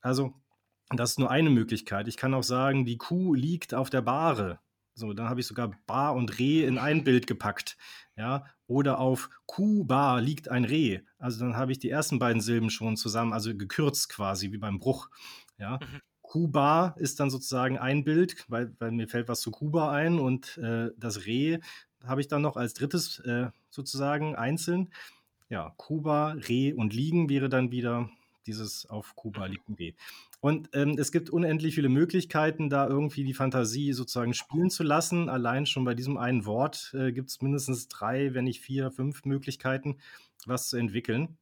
Also 0.00 0.34
Das 0.90 1.12
ist 1.12 1.18
nur 1.18 1.30
eine 1.30 1.50
Möglichkeit. 1.50 2.08
Ich 2.08 2.16
kann 2.16 2.34
auch 2.34 2.42
sagen, 2.42 2.84
die 2.84 2.98
Kuh 2.98 3.34
liegt 3.34 3.74
auf 3.74 3.90
der 3.90 4.02
Bahre. 4.02 4.60
So, 4.94 5.12
dann 5.12 5.28
habe 5.28 5.40
ich 5.40 5.46
sogar 5.46 5.72
Bar 5.86 6.14
und 6.14 6.38
Reh 6.38 6.64
in 6.64 6.78
ein 6.78 7.04
Bild 7.04 7.26
gepackt. 7.26 7.76
Ja, 8.16 8.46
oder 8.66 8.98
auf 8.98 9.30
Kuh-Bar 9.46 10.20
liegt 10.20 10.48
ein 10.50 10.64
Reh. 10.64 11.00
Also 11.18 11.40
dann 11.44 11.56
habe 11.56 11.72
ich 11.72 11.78
die 11.78 11.90
ersten 11.90 12.18
beiden 12.18 12.40
Silben 12.40 12.70
schon 12.70 12.96
zusammen, 12.96 13.32
also 13.32 13.54
gekürzt 13.54 14.08
quasi, 14.08 14.52
wie 14.52 14.58
beim 14.58 14.78
Bruch. 14.78 15.08
Ja. 15.58 15.78
Mhm. 15.80 16.00
Kuba 16.22 16.94
ist 16.98 17.20
dann 17.20 17.30
sozusagen 17.30 17.78
ein 17.78 18.02
Bild, 18.02 18.44
weil, 18.48 18.74
weil 18.78 18.90
mir 18.90 19.06
fällt 19.06 19.28
was 19.28 19.40
zu 19.40 19.50
Kuba 19.50 19.92
ein 19.92 20.18
und 20.18 20.58
äh, 20.58 20.90
das 20.96 21.26
Reh 21.26 21.58
habe 22.04 22.20
ich 22.20 22.28
dann 22.28 22.42
noch 22.42 22.56
als 22.56 22.74
drittes 22.74 23.20
äh, 23.20 23.50
sozusagen 23.70 24.34
einzeln. 24.34 24.92
Ja, 25.48 25.72
Kuba, 25.76 26.32
Reh 26.32 26.72
und 26.72 26.92
Liegen 26.92 27.28
wäre 27.28 27.48
dann 27.48 27.70
wieder 27.70 28.10
dieses 28.46 28.86
auf 28.86 29.14
Kuba 29.14 29.46
liegt 29.46 29.68
ein 29.68 29.74
Reh. 29.74 29.92
Und 30.44 30.68
ähm, 30.74 30.96
es 30.98 31.10
gibt 31.10 31.30
unendlich 31.30 31.74
viele 31.74 31.88
Möglichkeiten, 31.88 32.68
da 32.68 32.86
irgendwie 32.86 33.24
die 33.24 33.32
Fantasie 33.32 33.94
sozusagen 33.94 34.34
spielen 34.34 34.68
zu 34.68 34.82
lassen. 34.82 35.30
Allein 35.30 35.64
schon 35.64 35.86
bei 35.86 35.94
diesem 35.94 36.18
einen 36.18 36.44
Wort 36.44 36.92
äh, 36.92 37.12
gibt 37.12 37.30
es 37.30 37.40
mindestens 37.40 37.88
drei, 37.88 38.34
wenn 38.34 38.44
nicht 38.44 38.60
vier, 38.60 38.90
fünf 38.90 39.24
Möglichkeiten, 39.24 39.96
was 40.44 40.68
zu 40.68 40.76
entwickeln. 40.76 41.38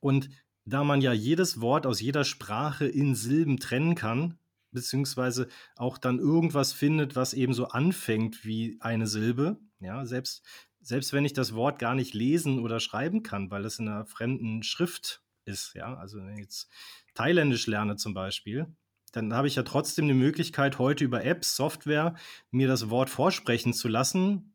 Und 0.00 0.30
da 0.64 0.84
man 0.84 1.02
ja 1.02 1.12
jedes 1.12 1.60
Wort 1.60 1.86
aus 1.86 2.00
jeder 2.00 2.24
Sprache 2.24 2.86
in 2.86 3.14
Silben 3.14 3.58
trennen 3.58 3.94
kann, 3.94 4.38
beziehungsweise 4.72 5.46
auch 5.76 5.98
dann 5.98 6.18
irgendwas 6.18 6.72
findet, 6.72 7.16
was 7.16 7.34
eben 7.34 7.52
so 7.52 7.68
anfängt 7.68 8.46
wie 8.46 8.78
eine 8.80 9.06
Silbe, 9.06 9.58
ja, 9.80 10.06
selbst, 10.06 10.46
selbst 10.80 11.12
wenn 11.12 11.26
ich 11.26 11.34
das 11.34 11.54
Wort 11.54 11.78
gar 11.78 11.94
nicht 11.94 12.14
lesen 12.14 12.60
oder 12.60 12.80
schreiben 12.80 13.22
kann, 13.22 13.50
weil 13.50 13.66
es 13.66 13.78
in 13.78 13.88
einer 13.88 14.06
fremden 14.06 14.62
Schrift 14.62 15.22
ist, 15.44 15.74
ja, 15.74 15.94
also 15.94 16.18
wenn 16.18 16.34
ich 16.34 16.40
jetzt 16.40 16.68
Thailändisch 17.14 17.66
lerne 17.66 17.96
zum 17.96 18.14
Beispiel, 18.14 18.66
dann 19.12 19.34
habe 19.34 19.48
ich 19.48 19.56
ja 19.56 19.62
trotzdem 19.62 20.06
die 20.06 20.14
Möglichkeit, 20.14 20.78
heute 20.78 21.04
über 21.04 21.24
Apps, 21.24 21.56
Software, 21.56 22.14
mir 22.50 22.68
das 22.68 22.90
Wort 22.90 23.10
vorsprechen 23.10 23.72
zu 23.72 23.88
lassen. 23.88 24.54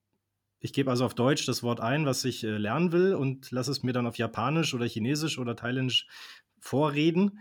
Ich 0.59 0.73
gebe 0.73 0.89
also 0.89 1.05
auf 1.05 1.13
Deutsch 1.13 1.45
das 1.45 1.61
Wort 1.61 1.81
ein, 1.81 2.05
was 2.05 2.23
ich 2.25 2.43
äh, 2.43 2.57
lernen 2.57 2.91
will 2.91 3.13
und 3.15 3.51
lasse 3.51 3.71
es 3.71 3.83
mir 3.83 3.93
dann 3.93 4.07
auf 4.07 4.17
Japanisch 4.17 4.73
oder 4.73 4.85
Chinesisch 4.85 5.37
oder 5.37 5.55
Thailändisch 5.55 6.07
vorreden. 6.59 7.39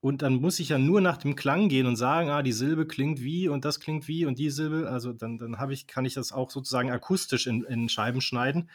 Und 0.00 0.22
dann 0.22 0.34
muss 0.34 0.60
ich 0.60 0.68
ja 0.68 0.78
nur 0.78 1.00
nach 1.00 1.16
dem 1.16 1.34
Klang 1.34 1.68
gehen 1.68 1.86
und 1.86 1.96
sagen, 1.96 2.28
ah, 2.30 2.42
die 2.42 2.52
Silbe 2.52 2.86
klingt 2.86 3.22
wie 3.22 3.48
und 3.48 3.64
das 3.64 3.80
klingt 3.80 4.06
wie 4.06 4.26
und 4.26 4.38
die 4.38 4.50
Silbe. 4.50 4.88
Also 4.90 5.12
dann, 5.12 5.38
dann 5.38 5.58
habe 5.58 5.72
ich, 5.72 5.86
kann 5.86 6.04
ich 6.04 6.14
das 6.14 6.32
auch 6.32 6.50
sozusagen 6.50 6.90
akustisch 6.90 7.46
in, 7.46 7.64
in 7.64 7.88
Scheiben 7.88 8.20
schneiden 8.20 8.68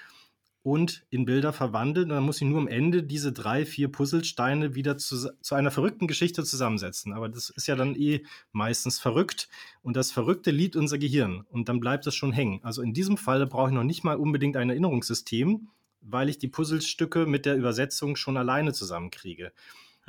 und 0.64 1.04
in 1.10 1.26
Bilder 1.26 1.54
verwandeln. 1.54 2.12
Und 2.12 2.16
dann 2.16 2.24
muss 2.24 2.42
ich 2.42 2.48
nur 2.48 2.60
am 2.60 2.68
Ende 2.68 3.04
diese 3.04 3.32
drei, 3.32 3.66
vier 3.66 3.92
Puzzlesteine 3.92 4.76
wieder 4.76 4.98
zu, 4.98 5.32
zu, 5.42 5.56
einer 5.56 5.72
verrückten 5.72 6.08
Geschichte 6.08 6.44
zusammensetzen. 6.44 7.14
Aber 7.14 7.30
das 7.30 7.50
ist 7.50 7.68
ja 7.68 7.76
dann 7.76 7.96
eh 7.96 8.24
meistens 8.52 9.00
verrückt. 9.00 9.50
Und 9.82 9.96
das 9.96 10.12
Verrückte 10.12 10.52
liebt 10.52 10.76
unser 10.76 10.98
Gehirn. 10.98 11.46
Und 11.50 11.68
dann 11.68 11.80
bleibt 11.80 12.06
das 12.06 12.16
schon 12.16 12.32
hängen. 12.32 12.60
Also 12.64 12.82
in 12.82 12.94
diesem 12.94 13.18
Fall 13.18 13.46
brauche 13.48 13.70
ich 13.70 13.76
noch 13.76 13.84
nicht 13.84 14.04
mal 14.04 14.18
unbedingt 14.18 14.56
ein 14.56 14.70
Erinnerungssystem, 14.70 15.68
weil 16.02 16.30
ich 16.30 16.38
die 16.38 16.48
Puzzlestücke 16.48 17.26
mit 17.26 17.46
der 17.46 17.56
Übersetzung 17.56 18.16
schon 18.16 18.38
alleine 18.38 18.74
zusammenkriege. 18.74 19.52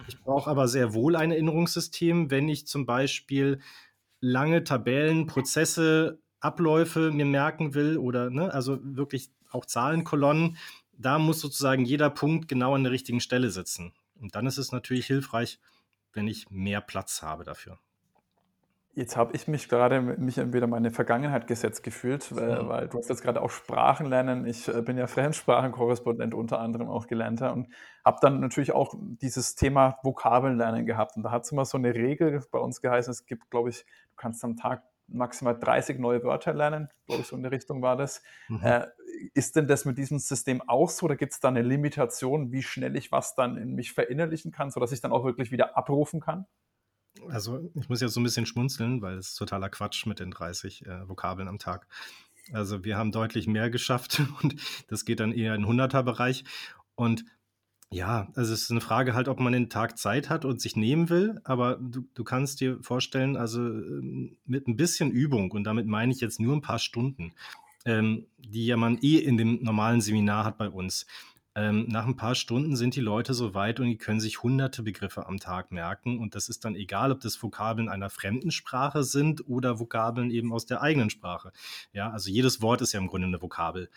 Ich 0.08 0.18
brauche 0.20 0.50
aber 0.50 0.68
sehr 0.68 0.94
wohl 0.94 1.16
ein 1.16 1.30
Erinnerungssystem, 1.30 2.30
wenn 2.30 2.48
ich 2.48 2.66
zum 2.66 2.86
Beispiel 2.86 3.60
lange 4.20 4.64
Tabellen, 4.64 5.26
Prozesse, 5.26 6.18
Abläufe 6.40 7.10
mir 7.12 7.26
merken 7.26 7.74
will 7.74 7.98
oder 7.98 8.30
ne, 8.30 8.52
also 8.52 8.78
wirklich 8.82 9.30
auch 9.54 9.66
Zahlenkolonnen, 9.66 10.56
da 10.92 11.18
muss 11.18 11.40
sozusagen 11.40 11.84
jeder 11.84 12.10
Punkt 12.10 12.48
genau 12.48 12.74
an 12.74 12.84
der 12.84 12.92
richtigen 12.92 13.20
Stelle 13.20 13.50
sitzen. 13.50 13.92
Und 14.20 14.34
dann 14.34 14.46
ist 14.46 14.58
es 14.58 14.72
natürlich 14.72 15.06
hilfreich, 15.06 15.58
wenn 16.12 16.28
ich 16.28 16.50
mehr 16.50 16.80
Platz 16.80 17.22
habe 17.22 17.44
dafür. 17.44 17.78
Jetzt 18.94 19.16
habe 19.16 19.34
ich 19.34 19.48
mich 19.48 19.70
gerade 19.70 20.02
mich 20.02 20.36
wieder 20.36 20.66
meine 20.66 20.90
Vergangenheit 20.90 21.46
gesetzt 21.46 21.82
gefühlt, 21.82 22.36
weil, 22.36 22.68
weil, 22.68 22.88
du 22.88 22.98
hast 22.98 23.08
jetzt 23.08 23.22
gerade 23.22 23.40
auch 23.40 23.48
Sprachen 23.48 24.04
lernen. 24.04 24.44
Ich 24.44 24.68
äh, 24.68 24.82
bin 24.82 24.98
ja 24.98 25.06
Fremdsprachenkorrespondent 25.06 26.34
unter 26.34 26.60
anderem 26.60 26.90
auch 26.90 27.06
gelernter 27.06 27.54
und 27.54 27.68
habe 28.04 28.18
dann 28.20 28.40
natürlich 28.40 28.72
auch 28.72 28.94
dieses 28.98 29.54
Thema 29.54 29.98
Vokabeln 30.02 30.58
lernen 30.58 30.84
gehabt. 30.84 31.16
Und 31.16 31.22
da 31.22 31.30
hat 31.30 31.44
es 31.44 31.52
immer 31.52 31.64
so 31.64 31.78
eine 31.78 31.94
Regel 31.94 32.44
bei 32.50 32.58
uns 32.58 32.82
geheißen, 32.82 33.10
es 33.10 33.24
gibt, 33.24 33.50
glaube 33.50 33.70
ich, 33.70 33.86
du 34.10 34.16
kannst 34.16 34.44
am 34.44 34.56
Tag 34.56 34.82
maximal 35.12 35.58
30 35.58 35.98
neue 35.98 36.22
Wörter 36.22 36.54
lernen, 36.54 36.88
glaube 37.06 37.22
ich, 37.22 37.28
so 37.28 37.36
in 37.36 37.42
der 37.42 37.52
Richtung 37.52 37.82
war 37.82 37.96
das. 37.96 38.22
Mhm. 38.48 38.60
Äh, 38.62 38.86
ist 39.34 39.56
denn 39.56 39.68
das 39.68 39.84
mit 39.84 39.98
diesem 39.98 40.18
System 40.18 40.62
auch 40.68 40.90
so 40.90 41.06
oder 41.06 41.16
gibt 41.16 41.32
es 41.32 41.40
da 41.40 41.48
eine 41.48 41.62
Limitation, 41.62 42.52
wie 42.52 42.62
schnell 42.62 42.96
ich 42.96 43.12
was 43.12 43.34
dann 43.34 43.56
in 43.56 43.74
mich 43.74 43.92
verinnerlichen 43.92 44.52
kann, 44.52 44.70
sodass 44.70 44.92
ich 44.92 45.00
dann 45.00 45.12
auch 45.12 45.24
wirklich 45.24 45.52
wieder 45.52 45.76
abrufen 45.76 46.20
kann? 46.20 46.46
Also 47.28 47.70
ich 47.74 47.88
muss 47.88 48.00
jetzt 48.00 48.14
so 48.14 48.20
ein 48.20 48.24
bisschen 48.24 48.46
schmunzeln, 48.46 49.02
weil 49.02 49.16
es 49.18 49.30
ist 49.30 49.34
totaler 49.36 49.68
Quatsch 49.68 50.06
mit 50.06 50.18
den 50.18 50.30
30 50.30 50.86
äh, 50.86 51.08
Vokabeln 51.08 51.48
am 51.48 51.58
Tag. 51.58 51.86
Also 52.52 52.84
wir 52.84 52.96
haben 52.96 53.12
deutlich 53.12 53.46
mehr 53.46 53.70
geschafft 53.70 54.22
und 54.42 54.56
das 54.88 55.04
geht 55.04 55.20
dann 55.20 55.32
eher 55.32 55.54
in 55.54 55.66
100er-Bereich. 55.66 56.44
Und 56.94 57.24
ja, 57.92 58.28
also 58.34 58.52
es 58.52 58.62
ist 58.62 58.70
eine 58.70 58.80
Frage 58.80 59.14
halt, 59.14 59.28
ob 59.28 59.38
man 59.38 59.52
den 59.52 59.68
Tag 59.70 59.98
Zeit 59.98 60.30
hat 60.30 60.44
und 60.44 60.60
sich 60.60 60.76
nehmen 60.76 61.08
will, 61.08 61.40
aber 61.44 61.76
du, 61.76 62.04
du 62.14 62.24
kannst 62.24 62.60
dir 62.60 62.82
vorstellen, 62.82 63.36
also 63.36 63.60
ähm, 63.60 64.36
mit 64.46 64.66
ein 64.66 64.76
bisschen 64.76 65.10
Übung, 65.10 65.50
und 65.52 65.64
damit 65.64 65.86
meine 65.86 66.12
ich 66.12 66.20
jetzt 66.20 66.40
nur 66.40 66.56
ein 66.56 66.62
paar 66.62 66.78
Stunden, 66.78 67.32
ähm, 67.84 68.26
die 68.38 68.66
ja 68.66 68.76
man 68.76 68.98
eh 69.02 69.18
in 69.18 69.36
dem 69.36 69.62
normalen 69.62 70.00
Seminar 70.00 70.44
hat 70.44 70.58
bei 70.58 70.68
uns. 70.68 71.06
Ähm, 71.54 71.84
nach 71.88 72.06
ein 72.06 72.16
paar 72.16 72.34
Stunden 72.34 72.76
sind 72.76 72.96
die 72.96 73.02
Leute 73.02 73.34
so 73.34 73.52
weit 73.52 73.78
und 73.78 73.86
die 73.86 73.98
können 73.98 74.20
sich 74.20 74.42
hunderte 74.42 74.82
Begriffe 74.82 75.26
am 75.26 75.38
Tag 75.38 75.70
merken. 75.70 76.18
Und 76.18 76.34
das 76.34 76.48
ist 76.48 76.64
dann 76.64 76.74
egal, 76.74 77.12
ob 77.12 77.20
das 77.20 77.42
Vokabeln 77.42 77.90
einer 77.90 78.08
fremden 78.08 78.50
Sprache 78.50 79.04
sind 79.04 79.46
oder 79.46 79.78
Vokabeln 79.78 80.30
eben 80.30 80.50
aus 80.52 80.64
der 80.64 80.80
eigenen 80.80 81.10
Sprache. 81.10 81.52
Ja, 81.92 82.10
also 82.10 82.30
jedes 82.30 82.62
Wort 82.62 82.80
ist 82.80 82.92
ja 82.92 83.00
im 83.00 83.06
Grunde 83.06 83.26
eine 83.26 83.42
Vokabel. 83.42 83.90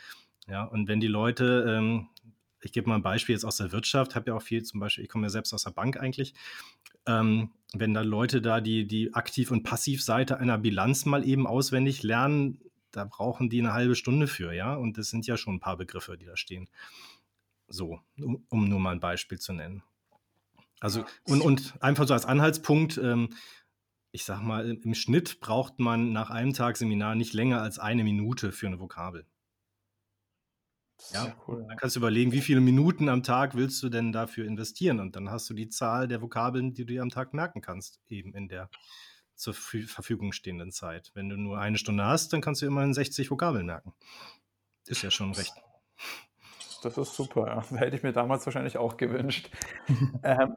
Ja, 0.47 0.65
und 0.65 0.89
wenn 0.89 0.99
die 0.99 1.07
Leute 1.07 1.65
ähm, 1.67 2.09
ich 2.65 2.71
gebe 2.71 2.89
mal 2.89 2.95
ein 2.95 3.03
Beispiel 3.03 3.33
jetzt 3.33 3.45
aus 3.45 3.57
der 3.57 3.71
Wirtschaft, 3.71 4.15
habe 4.15 4.31
ja 4.31 4.35
auch 4.35 4.41
viel 4.41 4.63
zum 4.63 4.79
Beispiel, 4.79 5.03
ich 5.03 5.09
komme 5.09 5.27
ja 5.27 5.29
selbst 5.29 5.53
aus 5.53 5.63
der 5.63 5.71
Bank 5.71 5.97
eigentlich. 5.97 6.33
Ähm, 7.05 7.51
wenn 7.73 7.93
da 7.93 8.01
Leute 8.01 8.41
da 8.41 8.59
die, 8.59 8.87
die 8.87 9.13
Aktiv- 9.13 9.51
und 9.51 9.63
Passivseite 9.63 10.39
einer 10.39 10.57
Bilanz 10.57 11.05
mal 11.05 11.27
eben 11.27 11.45
auswendig 11.45 12.01
lernen, 12.01 12.59
da 12.91 13.05
brauchen 13.05 13.49
die 13.49 13.59
eine 13.59 13.73
halbe 13.73 13.95
Stunde 13.95 14.27
für, 14.27 14.51
ja. 14.51 14.73
Und 14.73 14.97
das 14.97 15.09
sind 15.09 15.27
ja 15.27 15.37
schon 15.37 15.55
ein 15.55 15.59
paar 15.59 15.77
Begriffe, 15.77 16.17
die 16.17 16.25
da 16.25 16.35
stehen. 16.35 16.67
So, 17.67 17.99
um, 18.17 18.43
um 18.49 18.67
nur 18.67 18.79
mal 18.79 18.93
ein 18.93 18.99
Beispiel 18.99 19.37
zu 19.37 19.53
nennen. 19.53 19.83
Also, 20.79 21.05
und, 21.23 21.41
und 21.41 21.75
einfach 21.81 22.07
so 22.07 22.13
als 22.13 22.25
Anhaltspunkt, 22.25 22.97
ähm, 22.97 23.29
ich 24.11 24.25
sag 24.25 24.41
mal, 24.41 24.71
im 24.71 24.95
Schnitt 24.95 25.39
braucht 25.39 25.79
man 25.79 26.13
nach 26.13 26.31
einem 26.31 26.53
Tag 26.53 26.77
Seminar 26.77 27.15
nicht 27.15 27.33
länger 27.33 27.61
als 27.61 27.77
eine 27.77 28.03
Minute 28.03 28.51
für 28.51 28.65
eine 28.67 28.79
Vokabel. 28.79 29.27
Ja, 31.11 31.35
cool. 31.47 31.65
Dann 31.67 31.77
kannst 31.77 31.95
du 31.95 31.99
überlegen, 31.99 32.31
wie 32.31 32.41
viele 32.41 32.61
Minuten 32.61 33.09
am 33.09 33.23
Tag 33.23 33.55
willst 33.55 33.81
du 33.83 33.89
denn 33.89 34.11
dafür 34.11 34.45
investieren? 34.45 34.99
Und 34.99 35.15
dann 35.15 35.29
hast 35.29 35.49
du 35.49 35.53
die 35.53 35.69
Zahl 35.69 36.07
der 36.07 36.21
Vokabeln, 36.21 36.73
die 36.73 36.85
du 36.85 36.93
dir 36.93 37.01
am 37.01 37.09
Tag 37.09 37.33
merken 37.33 37.61
kannst, 37.61 37.99
eben 38.09 38.33
in 38.33 38.47
der 38.47 38.69
zur 39.35 39.53
Verfügung 39.53 40.31
stehenden 40.31 40.71
Zeit. 40.71 41.11
Wenn 41.13 41.29
du 41.29 41.35
nur 41.35 41.59
eine 41.59 41.77
Stunde 41.77 42.05
hast, 42.05 42.31
dann 42.31 42.41
kannst 42.41 42.61
du 42.61 42.65
immerhin 42.65 42.93
60 42.93 43.29
Vokabeln 43.29 43.65
merken. 43.65 43.93
Ist 44.87 45.01
ja 45.01 45.11
schon 45.11 45.33
recht. 45.33 45.53
Das 46.83 46.97
ist 46.97 47.15
super. 47.15 47.47
Ja. 47.47 47.77
Hätte 47.77 47.97
ich 47.97 48.03
mir 48.03 48.13
damals 48.13 48.45
wahrscheinlich 48.45 48.77
auch 48.77 48.97
gewünscht. 48.97 49.49
ähm, 50.23 50.55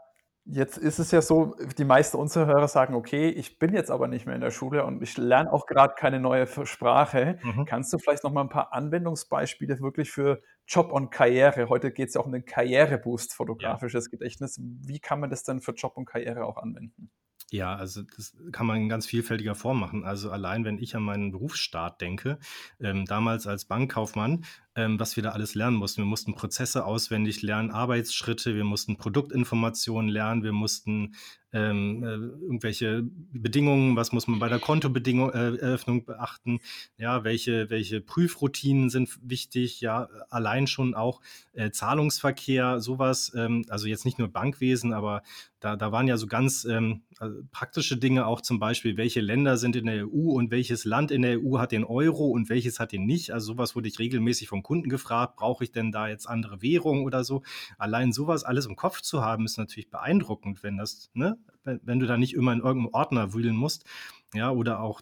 Jetzt 0.50 0.78
ist 0.78 0.99
es 0.99 1.11
ja 1.11 1.21
so, 1.21 1.57
die 1.76 1.85
meisten 1.85 2.17
unserer 2.17 2.47
Hörer 2.47 2.69
sagen, 2.69 2.95
okay, 2.95 3.28
ich 3.28 3.59
bin 3.59 3.75
jetzt 3.75 3.90
aber 3.90 4.09
nicht 4.09 4.25
mehr 4.25 4.35
in 4.35 4.40
der 4.40 4.50
Schule 4.50 4.87
und 4.87 5.02
ich 5.02 5.19
lerne 5.19 5.52
auch 5.52 5.67
gerade 5.67 5.95
keine 5.95 6.21
neue 6.21 6.47
Sprache. 6.64 7.38
Mhm. 7.43 7.67
Kannst 7.67 7.93
du 7.93 7.99
vielleicht 7.99 8.25
noch 8.25 8.33
mal 8.33 8.40
ein 8.40 8.49
paar 8.49 8.73
Anwendungsbeispiele 8.73 9.78
wirklich 9.81 10.11
für 10.11 10.40
Job 10.67 10.90
und 10.90 11.11
Karriere? 11.11 11.69
Heute 11.69 11.93
geht 11.93 12.09
es 12.09 12.14
ja 12.14 12.23
auch 12.23 12.26
um 12.26 12.33
den 12.33 12.47
Karriereboost, 12.47 13.35
fotografisches 13.35 14.07
ja. 14.07 14.11
Gedächtnis. 14.11 14.59
Wie 14.59 15.00
kann 15.00 15.21
man 15.21 15.28
das 15.28 15.43
denn 15.43 15.61
für 15.61 15.73
Job 15.73 15.99
und 15.99 16.07
Karriere 16.07 16.47
auch 16.47 16.57
anwenden? 16.57 17.11
Ja, 17.50 17.75
also 17.75 18.02
das 18.02 18.37
kann 18.52 18.67
man 18.67 18.76
in 18.76 18.88
ganz 18.90 19.07
vielfältiger 19.07 19.55
Form 19.55 19.81
machen. 19.81 20.05
Also 20.05 20.31
allein, 20.31 20.64
wenn 20.64 20.78
ich 20.78 20.95
an 20.95 21.02
meinen 21.02 21.31
Berufsstart 21.31 22.00
denke, 22.00 22.38
ähm, 22.78 23.07
damals 23.07 23.47
als 23.47 23.64
Bankkaufmann, 23.64 24.45
ähm, 24.75 25.01
was 25.01 25.17
wir 25.17 25.23
da 25.23 25.31
alles 25.31 25.55
lernen 25.55 25.77
mussten. 25.77 26.03
Wir 26.03 26.07
mussten 26.07 26.35
Prozesse 26.35 26.85
auswendig 26.85 27.43
lernen, 27.43 27.71
Arbeitsschritte, 27.71 28.55
wir 28.55 28.65
mussten 28.65 28.97
Produktinformationen 28.97 30.09
lernen, 30.09 30.43
wir 30.43 30.53
mussten 30.53 31.15
ähm, 31.53 32.03
äh, 32.03 32.15
irgendwelche 32.45 33.03
Bedingungen, 33.33 33.97
was 33.97 34.13
muss 34.13 34.27
man 34.27 34.39
bei 34.39 34.49
der 34.49 34.59
Kontoeröffnung 34.59 35.99
äh, 35.99 36.05
beachten, 36.05 36.61
ja, 36.99 37.25
welche, 37.25 37.71
welche 37.71 38.01
Prüfroutinen 38.01 38.91
sind 38.91 39.19
wichtig, 39.23 39.81
ja, 39.81 40.09
allein 40.29 40.67
schon 40.67 40.95
auch 40.95 41.23
äh, 41.55 41.71
Zahlungsverkehr, 41.71 42.81
sowas, 42.81 43.33
ähm, 43.35 43.65
also 43.69 43.87
jetzt 43.87 44.05
nicht 44.05 44.19
nur 44.19 44.29
Bankwesen, 44.29 44.93
aber 44.93 45.23
da, 45.61 45.77
da 45.77 45.91
waren 45.91 46.07
ja 46.07 46.17
so 46.17 46.27
ganz 46.27 46.65
ähm, 46.65 47.03
also 47.19 47.41
praktische 47.51 47.97
Dinge 47.97 48.27
auch 48.27 48.43
zum 48.43 48.59
Beispiel, 48.61 48.97
welche 48.97 49.21
Länder 49.21 49.57
sind 49.57 49.75
in 49.75 49.87
der 49.87 50.07
EU 50.07 50.33
und 50.33 50.51
welches 50.51 50.85
Land 50.85 51.11
in 51.11 51.23
der 51.23 51.41
EU 51.41 51.59
hat 51.59 51.73
den 51.73 51.85
Euro 51.85 52.27
und 52.27 52.49
welches 52.49 52.79
hat 52.79 52.93
den 52.93 53.07
nicht. 53.07 53.33
Also 53.33 53.55
sowas 53.55 53.75
wurde 53.75 53.89
ich 53.89 53.99
regelmäßig 53.99 54.49
vom 54.49 54.63
Kunden 54.69 54.91
gefragt, 54.91 55.37
brauche 55.37 55.65
ich 55.65 55.73
denn 55.73 55.93
da 55.93 56.09
jetzt 56.09 56.29
andere 56.29 56.61
Währung 56.61 57.05
oder 57.05 57.25
so. 57.25 57.43
Allein 57.79 58.13
sowas 58.13 58.45
alles 58.45 58.67
im 58.67 58.77
Kopf 58.77 59.01
zu 59.01 59.23
haben, 59.23 59.47
ist 59.47 59.57
natürlich 59.57 59.89
beeindruckend, 59.89 60.63
wenn 60.63 60.77
das 60.77 61.11
ne, 61.15 61.39
wenn, 61.65 61.81
wenn 61.83 62.01
du 62.01 62.07
da 62.07 62.19
nicht 62.19 62.35
immer 62.35 62.53
in 62.53 62.61
irgendeinem 62.61 62.93
Ordner 62.93 63.33
wühlen 63.33 63.57
musst, 63.57 63.87
ja, 64.35 64.51
oder 64.51 64.81
auch 64.81 65.01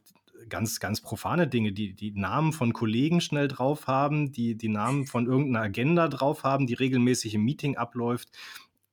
ganz, 0.49 0.79
ganz 0.79 1.01
profane 1.01 1.49
Dinge, 1.49 1.73
die 1.73 1.95
die 1.95 2.13
Namen 2.13 2.53
von 2.53 2.73
Kollegen 2.73 3.21
schnell 3.21 3.49
drauf 3.49 3.89
haben, 3.89 4.31
die 4.31 4.55
die 4.55 4.69
Namen 4.69 5.07
von 5.07 5.27
irgendeiner 5.27 5.65
Agenda 5.65 6.07
drauf 6.07 6.45
haben, 6.45 6.69
die 6.69 6.75
regelmäßig 6.75 7.35
im 7.35 7.45
Meeting 7.45 7.77
abläuft, 7.77 8.31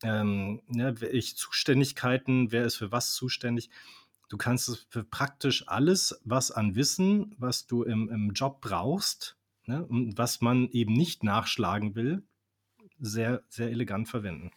ähm, 0.02 0.62
ne, 0.68 1.00
welche 1.02 1.36
Zuständigkeiten, 1.36 2.52
wer 2.52 2.66
ist 2.66 2.78
für 2.78 2.92
was 2.92 3.14
zuständig. 3.14 3.70
Du 4.30 4.38
kannst 4.38 4.70
es 4.70 4.88
für 4.90 5.04
praktisch 5.04 5.68
alles, 5.68 6.20
was 6.24 6.50
an 6.50 6.74
Wissen, 6.74 7.36
was 7.38 7.68
du 7.68 7.84
im, 7.84 8.10
im 8.10 8.32
Job 8.32 8.62
brauchst, 8.62 9.38
ne, 9.66 9.86
und 9.86 10.18
was 10.18 10.42
man 10.42 10.70
eben 10.70 10.94
nicht 10.94 11.24
nachschlagen 11.24 11.96
will, 11.96 12.24
sehr, 13.00 13.44
sehr 13.50 13.70
elegant 13.70 14.10
verwenden. 14.10 14.52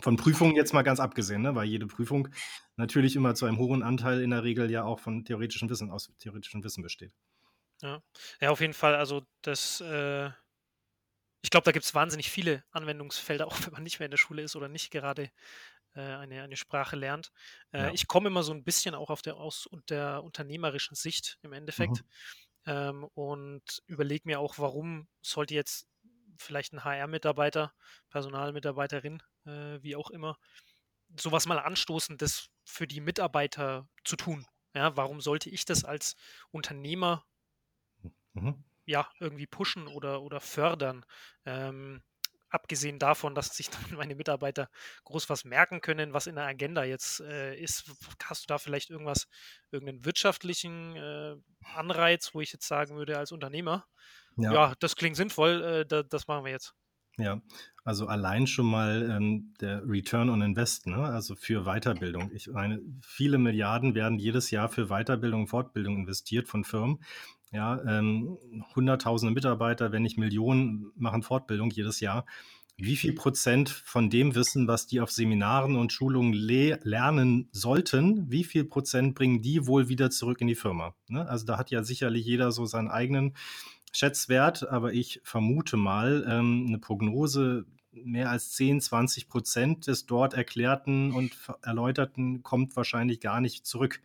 Von 0.00 0.16
Prüfungen 0.16 0.56
jetzt 0.56 0.74
mal 0.74 0.82
ganz 0.82 1.00
abgesehen, 1.00 1.42
ne? 1.42 1.54
weil 1.54 1.66
jede 1.66 1.86
Prüfung 1.86 2.28
natürlich 2.76 3.16
immer 3.16 3.34
zu 3.34 3.46
einem 3.46 3.58
hohen 3.58 3.82
Anteil 3.82 4.20
in 4.20 4.30
der 4.30 4.44
Regel 4.44 4.70
ja 4.70 4.84
auch 4.84 5.00
von 5.00 5.24
theoretischem 5.24 5.70
Wissen 5.70 5.90
aus 5.90 6.12
theoretischem 6.18 6.62
Wissen 6.62 6.82
besteht. 6.82 7.12
Ja, 7.80 8.02
ja 8.40 8.50
auf 8.50 8.60
jeden 8.60 8.74
Fall. 8.74 8.94
Also 8.94 9.26
das, 9.40 9.80
äh, 9.80 10.26
ich 11.40 11.50
glaube, 11.50 11.64
da 11.64 11.72
gibt 11.72 11.86
es 11.86 11.94
wahnsinnig 11.94 12.30
viele 12.30 12.62
Anwendungsfelder, 12.72 13.46
auch 13.46 13.58
wenn 13.64 13.72
man 13.72 13.82
nicht 13.82 13.98
mehr 13.98 14.06
in 14.06 14.10
der 14.10 14.18
Schule 14.18 14.42
ist 14.42 14.54
oder 14.54 14.68
nicht 14.68 14.90
gerade 14.90 15.30
äh, 15.94 16.00
eine, 16.00 16.42
eine 16.42 16.56
Sprache 16.56 16.96
lernt. 16.96 17.32
Äh, 17.72 17.84
ja. 17.84 17.90
Ich 17.92 18.06
komme 18.06 18.28
immer 18.28 18.42
so 18.42 18.52
ein 18.52 18.64
bisschen 18.64 18.94
auch 18.94 19.08
auf 19.08 19.22
der, 19.22 19.36
aus 19.36 19.66
der 19.88 20.22
unternehmerischen 20.22 20.94
Sicht 20.94 21.38
im 21.40 21.54
Endeffekt 21.54 22.02
mhm. 22.02 22.08
Ähm, 22.66 23.04
und 23.14 23.82
überlege 23.86 24.26
mir 24.26 24.40
auch, 24.40 24.58
warum 24.58 25.08
sollte 25.22 25.54
jetzt 25.54 25.88
vielleicht 26.38 26.72
ein 26.72 26.84
HR-Mitarbeiter, 26.84 27.72
Personalmitarbeiterin, 28.10 29.22
äh, 29.46 29.82
wie 29.82 29.96
auch 29.96 30.10
immer, 30.10 30.38
sowas 31.18 31.46
mal 31.46 31.58
anstoßen, 31.58 32.18
das 32.18 32.50
für 32.64 32.86
die 32.86 33.00
Mitarbeiter 33.00 33.88
zu 34.04 34.16
tun. 34.16 34.46
Ja, 34.74 34.96
warum 34.96 35.20
sollte 35.20 35.48
ich 35.48 35.64
das 35.64 35.84
als 35.84 36.16
Unternehmer 36.50 37.24
mhm. 38.34 38.64
ja 38.84 39.08
irgendwie 39.20 39.46
pushen 39.46 39.86
oder, 39.86 40.22
oder 40.22 40.40
fördern? 40.40 41.06
Ähm, 41.44 42.02
abgesehen 42.56 42.98
davon, 42.98 43.34
dass 43.34 43.54
sich 43.56 43.70
meine 43.96 44.16
Mitarbeiter 44.16 44.68
groß 45.04 45.30
was 45.30 45.44
merken 45.44 45.80
können, 45.80 46.12
was 46.12 46.26
in 46.26 46.34
der 46.34 46.44
Agenda 46.44 46.84
jetzt 46.84 47.20
äh, 47.20 47.54
ist, 47.56 47.90
hast 48.24 48.44
du 48.44 48.46
da 48.48 48.58
vielleicht 48.58 48.90
irgendwas, 48.90 49.28
irgendeinen 49.70 50.04
wirtschaftlichen 50.04 50.96
äh, 50.96 51.36
Anreiz, 51.74 52.34
wo 52.34 52.40
ich 52.40 52.52
jetzt 52.52 52.66
sagen 52.66 52.96
würde, 52.96 53.18
als 53.18 53.30
Unternehmer, 53.30 53.86
ja, 54.36 54.52
ja 54.52 54.74
das 54.80 54.96
klingt 54.96 55.16
sinnvoll, 55.16 55.62
äh, 55.62 55.86
da, 55.86 56.02
das 56.02 56.26
machen 56.26 56.44
wir 56.44 56.52
jetzt. 56.52 56.74
Ja, 57.18 57.40
also 57.82 58.08
allein 58.08 58.46
schon 58.46 58.66
mal 58.66 59.08
ähm, 59.10 59.54
der 59.60 59.82
Return 59.88 60.28
on 60.28 60.42
Invest, 60.42 60.86
ne? 60.86 60.96
also 60.98 61.34
für 61.34 61.64
Weiterbildung. 61.64 62.30
Ich 62.34 62.48
meine, 62.48 62.82
viele 63.00 63.38
Milliarden 63.38 63.94
werden 63.94 64.18
jedes 64.18 64.50
Jahr 64.50 64.68
für 64.68 64.88
Weiterbildung 64.88 65.42
und 65.42 65.46
Fortbildung 65.46 65.96
investiert 65.96 66.46
von 66.46 66.64
Firmen. 66.64 66.98
Ja, 67.56 67.80
ähm, 67.88 68.36
hunderttausende 68.74 69.32
Mitarbeiter, 69.32 69.90
wenn 69.90 70.02
nicht 70.02 70.18
Millionen, 70.18 70.92
machen 70.94 71.22
Fortbildung 71.22 71.70
jedes 71.70 72.00
Jahr. 72.00 72.26
Wie 72.76 72.96
viel 72.96 73.14
Prozent 73.14 73.70
von 73.70 74.10
dem 74.10 74.34
Wissen, 74.34 74.68
was 74.68 74.86
die 74.86 75.00
auf 75.00 75.10
Seminaren 75.10 75.74
und 75.74 75.90
Schulungen 75.90 76.34
le 76.34 76.78
lernen 76.82 77.48
sollten, 77.52 78.30
wie 78.30 78.44
viel 78.44 78.64
Prozent 78.64 79.14
bringen 79.14 79.40
die 79.40 79.66
wohl 79.66 79.88
wieder 79.88 80.10
zurück 80.10 80.42
in 80.42 80.48
die 80.48 80.54
Firma? 80.54 80.94
Ne? 81.08 81.26
Also 81.26 81.46
da 81.46 81.56
hat 81.56 81.70
ja 81.70 81.82
sicherlich 81.82 82.26
jeder 82.26 82.52
so 82.52 82.66
seinen 82.66 82.88
eigenen 82.88 83.34
Schätzwert, 83.90 84.68
aber 84.68 84.92
ich 84.92 85.22
vermute 85.24 85.78
mal, 85.78 86.26
ähm, 86.28 86.66
eine 86.68 86.78
Prognose, 86.78 87.64
mehr 87.90 88.28
als 88.28 88.50
10, 88.50 88.82
20 88.82 89.30
Prozent 89.30 89.86
des 89.86 90.04
dort 90.04 90.34
Erklärten 90.34 91.12
und 91.12 91.34
Erläuterten 91.62 92.42
kommt 92.42 92.76
wahrscheinlich 92.76 93.20
gar 93.20 93.40
nicht 93.40 93.64
zurück. 93.64 94.02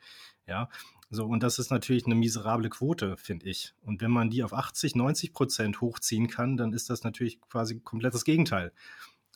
Ja, 0.47 0.69
so, 1.13 1.25
und 1.25 1.43
das 1.43 1.59
ist 1.59 1.71
natürlich 1.71 2.05
eine 2.05 2.15
miserable 2.15 2.69
Quote, 2.69 3.17
finde 3.17 3.49
ich. 3.49 3.73
Und 3.81 4.01
wenn 4.01 4.11
man 4.11 4.29
die 4.29 4.43
auf 4.43 4.53
80, 4.53 4.95
90 4.95 5.33
Prozent 5.33 5.81
hochziehen 5.81 6.27
kann, 6.27 6.55
dann 6.55 6.71
ist 6.71 6.89
das 6.89 7.03
natürlich 7.03 7.41
quasi 7.41 7.81
komplett 7.81 8.13
das 8.13 8.23
Gegenteil. 8.23 8.71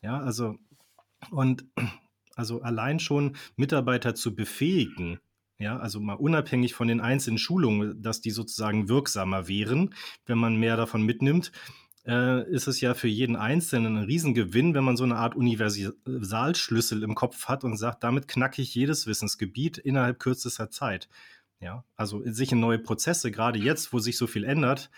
Ja, 0.02 0.18
also, 0.22 0.58
und 1.32 1.66
also 2.36 2.62
allein 2.62 3.00
schon 3.00 3.36
Mitarbeiter 3.58 4.16
zu 4.16 4.36
befähigen, 4.36 5.20
ja, 5.58 5.78
also 5.78 6.00
mal 6.00 6.14
unabhängig 6.14 6.74
von 6.74 6.88
den 6.88 7.02
einzelnen 7.02 7.38
Schulungen, 7.38 8.02
dass 8.02 8.22
die 8.22 8.32
sozusagen 8.32 8.88
wirksamer 8.88 9.50
wären, 9.50 9.94
wenn 10.26 10.38
man 10.38 10.56
mehr 10.56 10.78
davon 10.78 11.02
mitnimmt, 11.02 11.52
äh, 12.06 12.50
ist 12.50 12.68
es 12.68 12.80
ja 12.80 12.94
für 12.94 13.08
jeden 13.10 13.36
Einzelnen 13.36 13.98
ein 13.98 14.04
Riesengewinn, 14.06 14.76
wenn 14.76 14.84
man 14.86 14.96
so 14.96 15.04
eine 15.04 15.18
Art 15.18 15.36
Universalschlüssel 15.36 17.04
im 17.04 17.16
Kopf 17.16 17.48
hat 17.48 17.66
und 17.66 17.76
sagt, 17.76 18.04
damit 18.04 18.30
knacke 18.30 18.62
ich 18.62 18.76
jedes 18.76 19.08
Wissensgebiet 19.08 19.78
innerhalb 19.78 20.20
kürzester 20.20 20.70
Zeit. 20.70 21.10
Ja, 21.66 21.84
also 21.96 22.22
sich 22.26 22.52
in 22.52 22.60
neue 22.60 22.78
Prozesse, 22.78 23.32
gerade 23.32 23.58
jetzt, 23.58 23.92
wo 23.92 23.98
sich 23.98 24.20
so 24.20 24.28
viel 24.28 24.44
ändert, 24.44 24.92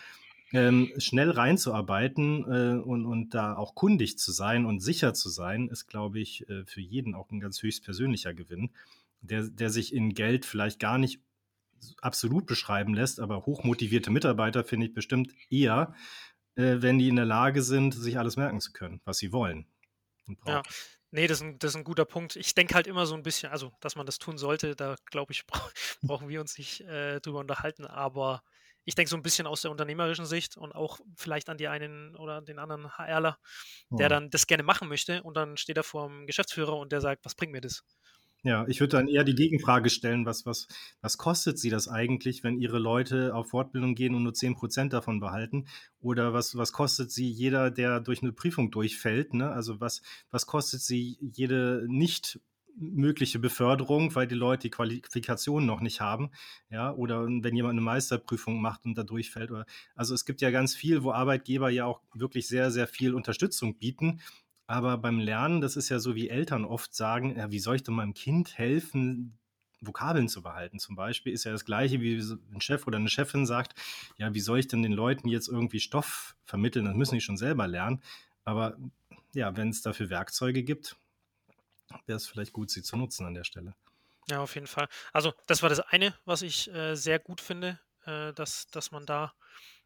ähm, 0.52 0.92
schnell 0.98 1.32
reinzuarbeiten 1.32 2.44
äh, 2.44 2.78
und, 2.84 3.06
und 3.06 3.34
da 3.34 3.56
auch 3.56 3.74
kundig 3.74 4.18
zu 4.18 4.34
sein 4.34 4.66
und 4.66 4.82
sicher 4.82 5.14
zu 5.14 5.30
sein, 5.30 5.70
ist, 5.70 5.88
glaube 5.88 6.20
ich, 6.20 6.50
äh, 6.50 6.66
für 6.66 6.82
jeden 6.82 7.16
auch 7.16 7.32
ein 7.32 7.40
ganz 7.40 7.64
höchst 7.64 7.86
persönlicher 7.86 8.34
Gewinn, 8.34 8.72
der, 9.22 9.44
der 9.44 9.70
sich 9.70 9.94
in 9.94 10.14
Geld 10.14 10.46
vielleicht 10.46 10.82
gar 10.82 10.98
nicht 10.98 11.22
absolut 12.02 12.46
beschreiben 12.46 12.94
lässt, 12.94 13.22
aber 13.22 13.46
hochmotivierte 13.46 14.12
Mitarbeiter 14.12 14.66
finde 14.66 14.88
ich 14.88 14.94
bestimmt 14.94 15.32
eher, 15.50 15.96
äh, 16.56 16.76
wenn 16.80 17.00
die 17.00 17.08
in 17.08 17.16
der 17.16 17.24
Lage 17.24 17.64
sind, 17.64 17.94
sich 17.94 18.20
alles 18.20 18.36
merken 18.36 18.60
zu 18.60 18.74
können, 18.74 19.00
was 19.06 19.20
sie 19.20 19.32
wollen. 19.32 19.68
Ja, 20.46 20.64
Nee, 21.12 21.28
das 21.28 21.38
ist, 21.38 21.44
ein, 21.44 21.60
das 21.60 21.72
ist 21.72 21.78
ein 21.78 21.84
guter 21.84 22.06
Punkt. 22.06 22.36
Ich 22.36 22.54
denke 22.54 22.76
halt 22.76 22.88
immer 22.88 23.06
so 23.06 23.16
ein 23.16 23.24
bisschen, 23.24 23.52
also, 23.52 23.72
dass 23.80 23.96
man 23.96 24.06
das 24.06 24.20
tun 24.20 24.38
sollte, 24.38 24.76
da 24.76 24.96
glaube 25.06 25.32
ich, 25.32 25.46
brauchen 26.02 26.28
wir 26.28 26.42
uns 26.42 26.58
nicht 26.58 26.82
äh, 26.82 27.22
drüber 27.22 27.40
unterhalten, 27.40 27.86
aber 27.86 28.44
ich 28.84 28.96
denke 28.96 29.10
so 29.10 29.18
ein 29.18 29.22
bisschen 29.22 29.48
aus 29.48 29.62
der 29.62 29.72
unternehmerischen 29.72 30.26
Sicht 30.26 30.56
und 30.56 30.74
auch 30.74 31.00
vielleicht 31.16 31.50
an 31.50 31.58
die 31.58 31.68
einen 31.68 32.16
oder 32.16 32.42
den 32.42 32.58
anderen 32.58 32.98
HRler, 32.98 33.38
der 33.90 34.06
ja. 34.06 34.08
dann 34.10 34.30
das 34.30 34.48
gerne 34.48 34.64
machen 34.64 34.88
möchte 34.88 35.24
und 35.24 35.36
dann 35.36 35.58
steht 35.58 35.76
er 35.76 35.84
vor 35.84 36.08
dem 36.08 36.26
Geschäftsführer 36.26 36.78
und 36.78 36.94
der 36.94 37.02
sagt, 37.02 37.26
was 37.26 37.36
bringt 37.36 37.52
mir 37.52 37.60
das? 37.60 37.84
Ja, 38.48 38.66
ich 38.70 38.80
würde 38.80 38.96
dann 38.96 39.10
eher 39.10 39.26
die 39.26 39.36
Gegenfrage 39.36 39.90
stellen, 39.90 40.26
was, 40.26 40.46
was, 40.46 40.70
was 41.02 41.18
kostet 41.18 41.60
sie 41.60 41.70
das 41.70 41.90
eigentlich, 41.90 42.46
wenn 42.46 42.62
ihre 42.62 42.80
Leute 42.80 43.36
auf 43.36 43.50
Fortbildung 43.50 43.94
gehen 43.94 44.16
und 44.16 44.24
nur 44.24 44.32
10% 44.32 44.88
davon 44.88 45.20
behalten? 45.20 45.66
Oder 46.00 46.32
was, 46.32 46.56
was 46.56 46.72
kostet 46.72 47.12
sie 47.12 47.30
jeder, 47.30 47.72
der 47.72 48.00
durch 48.00 48.22
eine 48.22 48.32
Prüfung 48.32 48.72
durchfällt? 48.72 49.34
Ne? 49.34 49.50
Also 49.52 49.82
was, 49.82 50.02
was 50.32 50.46
kostet 50.46 50.80
sie 50.80 51.18
jede 51.20 51.86
nicht 51.90 52.40
mögliche 52.78 53.40
Beförderung, 53.40 54.16
weil 54.16 54.28
die 54.28 54.36
Leute 54.36 54.62
die 54.62 54.70
Qualifikation 54.70 55.66
noch 55.66 55.82
nicht 55.82 56.00
haben, 56.00 56.30
ja, 56.70 56.94
oder 56.94 57.26
wenn 57.26 57.56
jemand 57.56 57.74
eine 57.74 57.82
Meisterprüfung 57.82 58.62
macht 58.62 58.86
und 58.86 58.96
da 58.96 59.04
durchfällt, 59.04 59.52
oder 59.52 59.66
also 59.96 60.14
es 60.14 60.26
gibt 60.26 60.42
ja 60.42 60.52
ganz 60.52 60.76
viel, 60.76 61.04
wo 61.04 61.12
Arbeitgeber 61.12 61.70
ja 61.70 61.86
auch 61.86 62.02
wirklich 62.14 62.48
sehr, 62.48 62.70
sehr 62.72 62.88
viel 62.88 63.14
Unterstützung 63.16 63.78
bieten 63.80 64.22
aber 64.68 64.98
beim 64.98 65.20
Lernen, 65.20 65.62
das 65.62 65.78
ist 65.78 65.90
ja 65.90 66.00
so, 66.00 66.16
wie 66.16 66.30
Eltern 66.30 66.66
oft 66.66 66.94
sagen, 66.94 67.38
ja, 67.38 67.52
wie 67.52 67.60
soll 67.60 67.78
ich 67.78 67.84
denn 67.84 67.96
meinem 67.96 68.14
Kind 68.14 68.58
helfen, 68.58 69.40
Vokabeln 69.80 70.28
zu 70.28 70.42
behalten 70.42 70.80
zum 70.80 70.96
Beispiel, 70.96 71.34
ist 71.34 71.44
ja 71.44 71.52
das 71.52 71.66
gleiche, 71.66 72.02
wie 72.02 72.18
ein 72.54 72.62
Chef 72.62 72.86
oder 72.88 72.98
eine 72.98 73.10
Chefin 73.10 73.46
sagt, 73.46 73.80
ja, 74.18 74.34
wie 74.34 74.40
soll 74.40 74.60
ich 74.60 74.68
denn 74.68 74.82
den 74.82 74.92
Leuten 74.92 75.30
jetzt 75.30 75.48
irgendwie 75.48 75.80
Stoff 75.80 76.36
vermitteln? 76.44 76.86
Das 76.86 76.96
müssen 76.96 77.16
die 77.16 77.22
schon 77.22 77.38
selber 77.38 77.68
lernen. 77.68 78.02
Aber 78.44 78.78
ja, 79.34 79.56
wenn 79.56 79.70
es 79.70 79.82
dafür 79.82 80.10
Werkzeuge 80.10 80.64
gibt, 80.64 80.98
wäre 82.06 82.18
es 82.18 82.28
vielleicht 82.28 82.54
gut, 82.54 82.70
sie 82.70 82.82
zu 82.82 82.98
nutzen 82.98 83.26
an 83.26 83.36
der 83.36 83.44
Stelle. 83.44 83.76
Ja, 84.30 84.42
auf 84.42 84.56
jeden 84.56 84.68
Fall. 84.68 84.90
Also 85.14 85.34
das 85.46 85.62
war 85.62 85.70
das 85.70 85.80
eine, 85.80 86.14
was 86.26 86.42
ich 86.42 86.74
äh, 86.74 86.96
sehr 86.96 87.20
gut 87.20 87.40
finde, 87.40 87.80
äh, 88.06 88.34
dass, 88.34 88.68
dass 88.68 88.92
man 88.92 89.06
da 89.06 89.34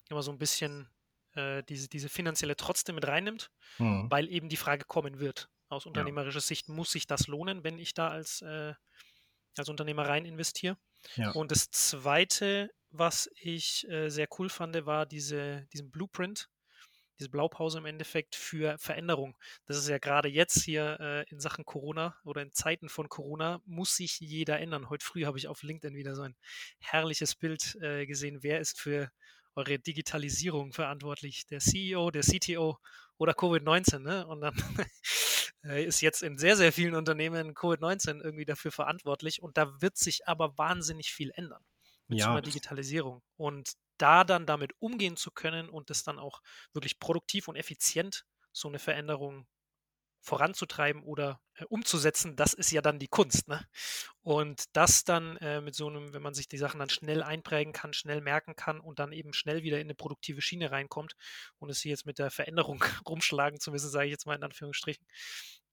immer 0.09 0.23
so 0.23 0.31
ein 0.31 0.39
bisschen 0.39 0.87
äh, 1.35 1.63
diese, 1.63 1.87
diese 1.87 2.09
finanzielle 2.09 2.55
trotzdem 2.55 2.95
mit 2.95 3.07
reinnimmt, 3.07 3.51
mhm. 3.77 4.09
weil 4.09 4.29
eben 4.29 4.49
die 4.49 4.57
Frage 4.57 4.85
kommen 4.85 5.19
wird. 5.19 5.49
Aus 5.69 5.85
unternehmerischer 5.85 6.39
ja. 6.39 6.41
Sicht 6.41 6.67
muss 6.67 6.91
sich 6.91 7.07
das 7.07 7.27
lohnen, 7.27 7.63
wenn 7.63 7.79
ich 7.79 7.93
da 7.93 8.09
als, 8.09 8.41
äh, 8.41 8.73
als 9.57 9.69
Unternehmer 9.69 10.07
rein 10.07 10.25
investiere. 10.25 10.77
Ja. 11.15 11.31
Und 11.31 11.51
das 11.51 11.71
Zweite, 11.71 12.69
was 12.89 13.29
ich 13.35 13.89
äh, 13.89 14.09
sehr 14.09 14.27
cool 14.37 14.49
fand, 14.49 14.85
war 14.85 15.05
diese, 15.05 15.65
diesen 15.71 15.89
Blueprint, 15.89 16.49
diese 17.19 17.29
Blaupause 17.29 17.77
im 17.77 17.85
Endeffekt 17.85 18.35
für 18.35 18.77
Veränderung. 18.79 19.37
Das 19.67 19.77
ist 19.77 19.87
ja 19.87 19.99
gerade 19.99 20.27
jetzt 20.27 20.63
hier 20.63 20.97
äh, 20.99 21.29
in 21.29 21.39
Sachen 21.39 21.65
Corona 21.65 22.17
oder 22.23 22.41
in 22.41 22.51
Zeiten 22.51 22.89
von 22.89 23.09
Corona 23.09 23.61
muss 23.65 23.95
sich 23.95 24.19
jeder 24.19 24.59
ändern. 24.59 24.89
Heute 24.89 25.05
früh 25.05 25.25
habe 25.25 25.37
ich 25.37 25.47
auf 25.47 25.61
LinkedIn 25.61 25.95
wieder 25.95 26.15
so 26.15 26.23
ein 26.23 26.35
herrliches 26.79 27.35
Bild 27.35 27.77
äh, 27.81 28.05
gesehen. 28.07 28.39
Wer 28.41 28.59
ist 28.59 28.79
für 28.79 29.11
eure 29.55 29.79
Digitalisierung 29.79 30.73
verantwortlich? 30.73 31.45
Der 31.47 31.59
CEO, 31.59 32.11
der 32.11 32.23
CTO 32.23 32.77
oder 33.17 33.33
Covid-19? 33.33 33.99
Ne? 33.99 34.25
Und 34.27 34.41
dann 34.41 34.53
äh, 35.63 35.83
ist 35.83 36.01
jetzt 36.01 36.23
in 36.23 36.37
sehr, 36.37 36.57
sehr 36.57 36.73
vielen 36.73 36.95
Unternehmen 36.95 37.53
Covid-19 37.53 38.21
irgendwie 38.21 38.45
dafür 38.45 38.71
verantwortlich. 38.71 39.41
Und 39.41 39.57
da 39.57 39.81
wird 39.81 39.97
sich 39.97 40.27
aber 40.27 40.57
wahnsinnig 40.57 41.11
viel 41.13 41.31
ändern 41.35 41.63
mit 42.07 42.19
ja. 42.19 42.25
so 42.25 42.31
einer 42.31 42.41
Digitalisierung. 42.41 43.21
Und 43.37 43.73
da 43.97 44.23
dann 44.23 44.45
damit 44.45 44.73
umgehen 44.79 45.15
zu 45.15 45.31
können 45.31 45.69
und 45.69 45.89
das 45.89 46.03
dann 46.03 46.17
auch 46.17 46.41
wirklich 46.73 46.99
produktiv 46.99 47.47
und 47.47 47.55
effizient 47.55 48.25
so 48.51 48.67
eine 48.67 48.79
Veränderung 48.79 49.47
voranzutreiben 50.21 51.03
oder 51.03 51.41
äh, 51.55 51.65
umzusetzen, 51.65 52.35
das 52.35 52.53
ist 52.53 52.71
ja 52.71 52.81
dann 52.81 52.99
die 52.99 53.07
Kunst. 53.07 53.47
Ne? 53.47 53.65
Und 54.21 54.65
das 54.73 55.03
dann 55.03 55.37
äh, 55.37 55.61
mit 55.61 55.75
so 55.75 55.87
einem, 55.87 56.13
wenn 56.13 56.21
man 56.21 56.33
sich 56.33 56.47
die 56.47 56.57
Sachen 56.57 56.79
dann 56.79 56.89
schnell 56.89 57.23
einprägen 57.23 57.73
kann, 57.73 57.93
schnell 57.93 58.21
merken 58.21 58.55
kann 58.55 58.79
und 58.79 58.99
dann 58.99 59.11
eben 59.11 59.33
schnell 59.33 59.63
wieder 59.63 59.77
in 59.77 59.87
eine 59.87 59.95
produktive 59.95 60.41
Schiene 60.41 60.71
reinkommt 60.71 61.15
und 61.59 61.69
es 61.69 61.81
hier 61.81 61.91
jetzt 61.91 62.05
mit 62.05 62.19
der 62.19 62.31
Veränderung 62.31 62.83
rumschlagen 63.07 63.59
zu 63.59 63.71
müssen, 63.71 63.89
sage 63.89 64.05
ich 64.05 64.11
jetzt 64.11 64.25
mal 64.25 64.35
in 64.35 64.43
Anführungsstrichen, 64.43 65.05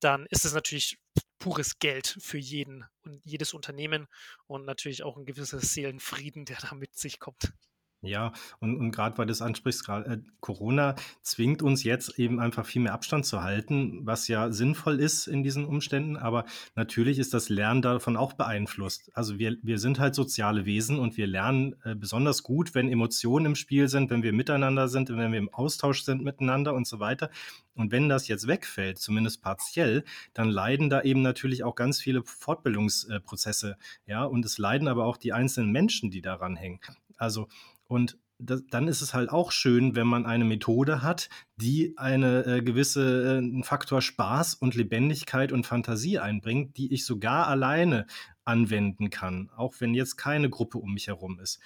dann 0.00 0.26
ist 0.30 0.44
es 0.44 0.54
natürlich 0.54 0.98
pures 1.38 1.78
Geld 1.78 2.16
für 2.20 2.38
jeden 2.38 2.84
und 3.04 3.20
jedes 3.24 3.54
Unternehmen 3.54 4.08
und 4.46 4.64
natürlich 4.64 5.02
auch 5.02 5.16
ein 5.16 5.26
gewisser 5.26 5.61
Seelenfrieden, 5.61 6.44
der 6.44 6.58
da 6.61 6.74
mit 6.74 6.96
sich 6.96 7.20
kommt. 7.20 7.52
Ja, 8.00 8.32
und, 8.61 8.76
und 8.76 8.92
gerade 8.92 9.18
weil 9.18 9.26
du 9.26 9.32
es 9.32 9.42
ansprichst, 9.42 9.84
grad, 9.84 10.06
äh, 10.06 10.18
Corona 10.38 10.94
zwingt 11.22 11.62
uns 11.62 11.82
jetzt 11.82 12.16
eben 12.16 12.38
einfach 12.38 12.64
viel 12.64 12.80
mehr 12.80 12.92
Abstand 12.92 13.26
zu 13.26 13.42
halten, 13.42 14.06
was 14.06 14.28
ja 14.28 14.52
sinnvoll 14.52 15.00
ist 15.00 15.26
in 15.26 15.42
diesen 15.42 15.64
Umständen, 15.64 16.16
aber 16.16 16.44
natürlich 16.76 17.18
ist 17.18 17.34
das 17.34 17.48
Lernen 17.48 17.82
davon 17.82 18.16
auch 18.16 18.34
beeinflusst. 18.34 19.11
Also 19.14 19.40
wir, 19.40 19.56
wir 19.62 19.80
sind 19.80 19.98
halt 19.98 20.14
soziale 20.14 20.64
Wesen 20.64 21.00
und 21.00 21.16
wir 21.16 21.26
lernen 21.26 21.74
äh, 21.82 21.96
besonders 21.96 22.44
gut, 22.44 22.72
wenn 22.76 22.88
Emotionen 22.88 23.46
im 23.46 23.54
Spiel 23.56 23.88
sind, 23.88 24.11
wenn 24.11 24.22
wir 24.22 24.32
miteinander 24.32 24.87
sind, 24.87 25.08
wenn 25.08 25.32
wir 25.32 25.38
im 25.38 25.52
Austausch 25.52 26.04
sind 26.04 26.22
miteinander 26.22 26.74
und 26.74 26.87
so 26.87 27.00
weiter. 27.00 27.30
Und 27.74 27.90
wenn 27.90 28.08
das 28.08 28.28
jetzt 28.28 28.46
wegfällt, 28.46 28.98
zumindest 28.98 29.42
partiell, 29.42 30.04
dann 30.34 30.50
leiden 30.50 30.88
da 30.88 31.02
eben 31.02 31.22
natürlich 31.22 31.64
auch 31.64 31.74
ganz 31.74 32.00
viele 32.00 32.22
Fortbildungsprozesse, 32.22 33.76
ja, 34.06 34.22
und 34.22 34.44
es 34.44 34.58
leiden 34.58 34.87
aber 34.87 35.04
auch 35.04 35.16
die 35.16 35.32
einzelnen 35.32 35.72
Menschen, 35.72 36.12
die 36.12 36.20
daran 36.20 36.54
hängen. 36.54 36.78
Also 37.16 37.48
und 37.88 38.18
das, 38.38 38.62
dann 38.70 38.87
ist 38.87 39.01
es 39.01 39.14
halt 39.14 39.31
auch 39.31 39.51
schön, 39.51 39.96
wenn 39.96 40.07
man 40.07 40.24
eine 40.24 40.44
Methode 40.44 41.03
hat, 41.03 41.29
die 41.57 41.94
eine 41.96 42.46
äh, 42.46 42.62
gewisse 42.62 43.40
äh, 43.42 43.62
Faktor 43.64 44.01
Spaß 44.01 44.55
und 44.55 44.77
Lebendigkeit 44.77 45.51
und 45.51 45.66
Fantasie 45.66 46.18
einbringt, 46.20 46.77
die 46.77 46.92
ich 46.92 47.05
sogar 47.05 47.48
alleine 47.48 48.07
anwenden 48.44 49.11
kann, 49.11 49.51
auch 49.57 49.74
wenn 49.81 49.92
jetzt 49.92 50.16
keine 50.16 50.48
Gruppe 50.51 50.79
um 50.79 50.94
mich 50.94 51.09
herum 51.09 51.40
ist. 51.40 51.59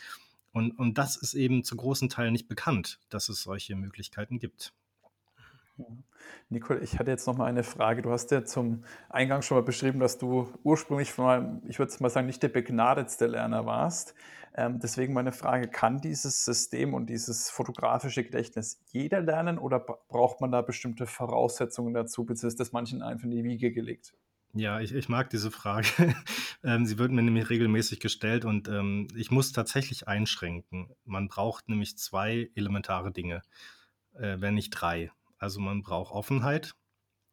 Und, 0.53 0.79
und 0.79 0.99
das 0.99 1.17
ist 1.17 1.35
eben 1.35 1.65
zu 1.65 1.77
großen 1.77 2.09
Teilen 2.09 2.33
nicht 2.33 2.49
bekannt, 2.49 3.01
dass 3.09 3.29
es 3.29 3.43
solche 3.43 3.77
Möglichkeiten 3.77 4.39
gibt. 4.39 4.73
Nicole, 6.49 6.81
ich 6.81 6.99
hatte 6.99 7.11
jetzt 7.11 7.27
noch 7.27 7.37
mal 7.37 7.47
eine 7.47 7.65
Frage. 7.65 8.03
Du 8.03 8.11
hast 8.11 8.31
ja 8.31 8.45
zum 8.45 8.85
Eingang 9.09 9.43
schon 9.43 9.57
mal 9.57 9.63
beschrieben, 9.63 10.01
dass 10.01 10.19
du 10.19 10.53
ursprünglich 10.63 11.17
mal, 11.17 11.61
ich 11.67 11.79
würde 11.79 11.93
mal 12.01 12.11
sagen, 12.11 12.27
nicht 12.27 12.43
der 12.43 12.49
begnadetste 12.49 13.27
Lerner 13.27 13.67
warst. 13.67 14.15
Ähm, 14.55 14.79
deswegen 14.79 15.15
meine 15.15 15.33
Frage, 15.33 15.69
kann 15.69 16.01
dieses 16.01 16.45
System 16.45 16.93
und 16.93 17.07
dieses 17.09 17.49
fotografische 17.49 18.23
Gedächtnis 18.23 18.83
jeder 18.93 19.23
lernen 19.23 19.59
oder 19.59 19.81
braucht 19.81 20.43
man 20.43 20.53
da 20.53 20.61
bestimmte 20.61 21.07
Voraussetzungen 21.07 21.95
dazu, 21.95 22.25
beziehungsweise 22.25 22.49
ist 22.49 22.61
das 22.61 22.73
manchen 22.73 23.03
einfach 23.03 23.25
in 23.25 23.31
die 23.31 23.45
Wiege 23.45 23.73
gelegt? 23.73 24.13
Ja, 24.55 24.81
ich, 24.81 24.95
ich 24.95 25.09
mag 25.09 25.31
diese 25.31 25.51
Frage. 25.51 25.89
ähm, 26.63 26.85
sie 26.85 26.99
wird 26.99 27.11
mir 27.11 27.23
nämlich 27.23 27.49
regelmäßig 27.49 28.01
gestellt 28.01 28.45
und 28.45 28.69
ähm, 28.69 29.09
ich 29.17 29.31
muss 29.31 29.53
tatsächlich 29.53 30.07
einschränken. 30.07 30.91
Man 31.07 31.29
braucht 31.29 31.71
nämlich 31.71 31.97
zwei 31.97 32.51
elementare 32.55 33.13
Dinge, 33.13 33.41
äh, 34.13 34.37
wenn 34.41 34.53
nicht 34.53 34.71
drei. 34.71 35.11
Also 35.43 35.61
man 35.61 35.83
braucht 35.83 36.13
Offenheit, 36.13 36.75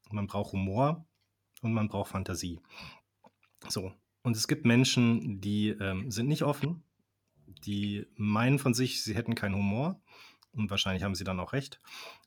man 0.09 0.25
braucht 0.25 0.53
Humor 0.53 1.05
und 1.61 1.73
man 1.73 1.87
braucht 1.87 2.11
Fantasie. 2.11 2.59
So. 3.67 3.93
Und 4.23 4.35
es 4.35 4.47
gibt 4.47 4.65
Menschen, 4.65 5.39
die 5.39 5.69
ähm, 5.69 6.09
sind 6.09 6.27
nicht 6.27 6.43
offen, 6.43 6.83
die 7.65 8.07
meinen 8.15 8.57
von 8.57 8.73
sich, 8.73 9.03
sie 9.03 9.15
hätten 9.15 9.35
keinen 9.35 9.55
Humor. 9.55 10.01
Und 10.51 10.71
wahrscheinlich 10.71 11.03
haben 11.03 11.13
sie 11.13 11.23
dann 11.23 11.39
auch 11.39 11.53
recht. 11.53 11.79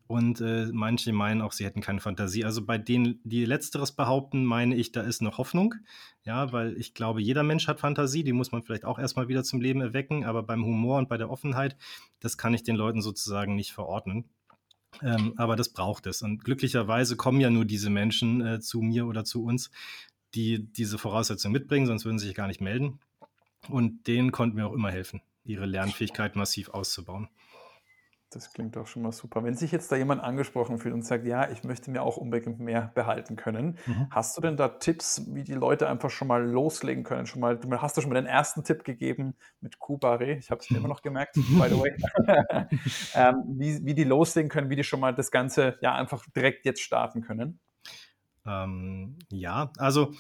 Und 0.07 0.41
äh, 0.41 0.67
manche 0.73 1.13
meinen 1.13 1.43
auch, 1.43 1.51
sie 1.51 1.65
hätten 1.65 1.81
keine 1.81 2.01
Fantasie. 2.01 2.45
Also 2.45 2.65
bei 2.65 2.79
denen, 2.79 3.21
die 3.25 3.45
letzteres 3.45 3.93
behaupten, 3.93 4.45
meine 4.45 4.77
ich, 4.77 4.93
da 4.93 5.01
ist 5.01 5.23
noch 5.23 5.39
Hoffnung. 5.39 5.75
Ja, 6.23 6.53
weil 6.53 6.77
ich 6.77 6.95
glaube, 6.95 7.21
jeder 7.21 7.43
Mensch 7.43 7.67
hat 7.67 7.81
Fantasie, 7.81 8.23
die 8.23 8.33
muss 8.33 8.53
man 8.53 8.63
vielleicht 8.63 8.85
auch 8.85 9.01
erstmal 9.01 9.27
wieder 9.27 9.43
zum 9.43 9.61
Leben 9.61 9.81
erwecken. 9.81 10.25
Aber 10.25 10.45
beim 10.45 10.65
Humor 10.65 10.99
und 10.99 11.09
bei 11.09 11.17
der 11.17 11.31
Offenheit, 11.31 11.77
das 12.21 12.39
kann 12.39 12.55
ich 12.55 12.63
den 12.63 12.77
Leuten 12.77 13.03
sozusagen 13.03 13.57
nicht 13.57 13.73
verordnen. 13.73 14.31
Ähm, 15.01 15.35
aber 15.37 15.57
das 15.57 15.71
braucht 15.71 16.07
es. 16.07 16.23
Und 16.23 16.45
glücklicherweise 16.45 17.17
kommen 17.17 17.41
ja 17.41 17.51
nur 17.51 17.65
diese 17.65 17.91
Menschen 17.91 18.45
äh, 18.45 18.61
zu 18.61 18.81
mir 18.81 19.07
oder 19.07 19.25
zu 19.25 19.45
uns, 19.45 19.71
die 20.35 20.65
diese 20.65 20.99
Voraussetzungen 20.99 21.53
mitbringen, 21.53 21.87
sonst 21.87 22.05
würden 22.05 22.19
sie 22.19 22.27
sich 22.27 22.35
gar 22.35 22.49
nicht 22.49 22.61
melden. 22.61 23.01
Und 23.69 24.07
denen 24.07 24.33
konnten 24.33 24.57
wir 24.57 24.67
auch 24.67 24.73
immer 24.73 24.91
helfen, 24.91 25.23
ihre 25.45 25.67
Lernfähigkeit 25.67 26.37
massiv 26.37 26.69
auszubauen. 26.71 27.29
Das 28.35 28.53
klingt 28.53 28.77
doch 28.77 28.87
schon 28.87 29.03
mal 29.03 29.13
super. 29.13 29.45
Wenn 29.45 29.55
sich 29.55 29.73
jetzt 29.73 29.91
da 29.93 29.97
jemand 29.97 30.23
angesprochen 30.23 30.79
fühlt 30.79 30.95
und 30.95 31.05
sagt, 31.05 31.27
ja, 31.27 31.51
ich 31.51 31.65
möchte 31.65 31.91
mir 31.91 32.03
auch 32.03 32.17
unbedingt 32.17 32.61
mehr 32.61 32.91
behalten 32.95 33.37
können, 33.37 33.79
mhm. 33.87 34.07
hast 34.11 34.37
du 34.37 34.41
denn 34.41 34.57
da 34.57 34.69
Tipps, 34.69 35.23
wie 35.35 35.45
die 35.45 35.55
Leute 35.55 35.89
einfach 35.89 36.11
schon 36.11 36.29
mal 36.29 36.43
loslegen 36.45 37.05
können? 37.05 37.27
Schon 37.27 37.41
mal, 37.41 37.59
du 37.59 37.71
hast 37.81 37.97
du 37.97 38.01
schon 38.01 38.11
mal 38.11 38.17
den 38.17 38.27
ersten 38.27 38.65
Tipp 38.65 38.85
gegeben 38.85 39.35
mit 39.61 39.79
Kubare, 39.79 40.33
ich 40.33 40.51
habe 40.51 40.61
es 40.61 40.71
mir 40.71 40.79
immer 40.79 40.89
noch 40.89 41.03
gemerkt, 41.03 41.35
by 41.35 41.69
the 41.69 41.79
way, 41.79 41.97
ähm, 43.15 43.43
wie, 43.59 43.85
wie 43.85 43.95
die 43.95 44.05
loslegen 44.05 44.51
können, 44.51 44.71
wie 44.71 44.77
die 44.77 44.85
schon 44.85 45.01
mal 45.01 45.15
das 45.15 45.31
Ganze 45.31 45.79
ja 45.81 45.95
einfach 45.95 46.25
direkt 46.35 46.65
jetzt 46.65 46.81
starten 46.81 47.23
können? 47.23 47.61
Ähm, 48.47 49.19
ja, 49.31 49.71
also 49.79 50.13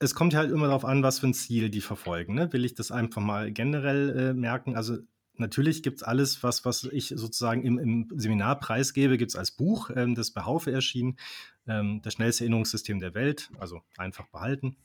es 0.00 0.14
kommt 0.14 0.34
halt 0.34 0.50
immer 0.50 0.66
darauf 0.66 0.84
an, 0.84 1.02
was 1.02 1.18
für 1.18 1.26
ein 1.26 1.34
Ziel 1.34 1.70
die 1.70 1.80
verfolgen. 1.80 2.34
Ne? 2.34 2.52
Will 2.52 2.64
ich 2.64 2.74
das 2.74 2.90
einfach 2.90 3.20
mal 3.20 3.52
generell 3.52 4.16
äh, 4.16 4.34
merken? 4.34 4.76
Also 4.76 4.98
natürlich 5.38 5.82
gibt 5.82 5.98
es 5.98 6.02
alles, 6.02 6.42
was, 6.42 6.64
was 6.64 6.84
ich 6.84 7.08
sozusagen 7.08 7.62
im, 7.62 7.78
im 7.78 8.08
Seminar 8.16 8.58
preisgebe, 8.58 9.18
gibt 9.18 9.30
es 9.30 9.36
als 9.36 9.50
Buch, 9.50 9.90
ähm, 9.94 10.14
das 10.14 10.30
bei 10.30 10.42
Haufe 10.42 10.72
erschienen, 10.72 11.18
ähm, 11.66 12.00
das 12.02 12.14
schnellste 12.14 12.44
Erinnerungssystem 12.44 13.00
der 13.00 13.14
Welt, 13.14 13.50
also 13.58 13.82
einfach 13.96 14.26
behalten. 14.28 14.76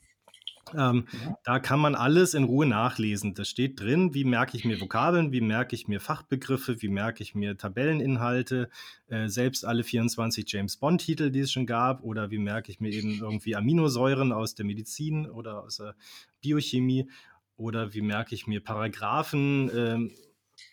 Ähm, 0.72 1.06
ja. 1.12 1.38
Da 1.44 1.58
kann 1.58 1.78
man 1.78 1.94
alles 1.94 2.34
in 2.34 2.44
Ruhe 2.44 2.66
nachlesen. 2.66 3.34
Das 3.34 3.48
steht 3.48 3.80
drin, 3.80 4.14
wie 4.14 4.24
merke 4.24 4.56
ich 4.56 4.64
mir 4.64 4.80
Vokabeln, 4.80 5.32
wie 5.32 5.40
merke 5.40 5.74
ich 5.74 5.88
mir 5.88 6.00
Fachbegriffe, 6.00 6.80
wie 6.80 6.88
merke 6.88 7.22
ich 7.22 7.34
mir 7.34 7.56
Tabelleninhalte, 7.56 8.70
äh, 9.08 9.28
selbst 9.28 9.64
alle 9.64 9.84
24 9.84 10.50
James 10.50 10.76
Bond-Titel, 10.76 11.30
die 11.30 11.40
es 11.40 11.52
schon 11.52 11.66
gab, 11.66 12.02
oder 12.02 12.30
wie 12.30 12.38
merke 12.38 12.70
ich 12.70 12.80
mir 12.80 12.90
eben 12.90 13.18
irgendwie 13.20 13.56
Aminosäuren 13.56 14.32
aus 14.32 14.54
der 14.54 14.64
Medizin 14.64 15.28
oder 15.28 15.64
aus 15.64 15.76
der 15.76 15.94
Biochemie, 16.40 17.10
oder 17.56 17.94
wie 17.94 18.00
merke 18.00 18.34
ich 18.34 18.46
mir 18.46 18.60
Paragraphen, 18.60 19.68
äh, 19.68 19.98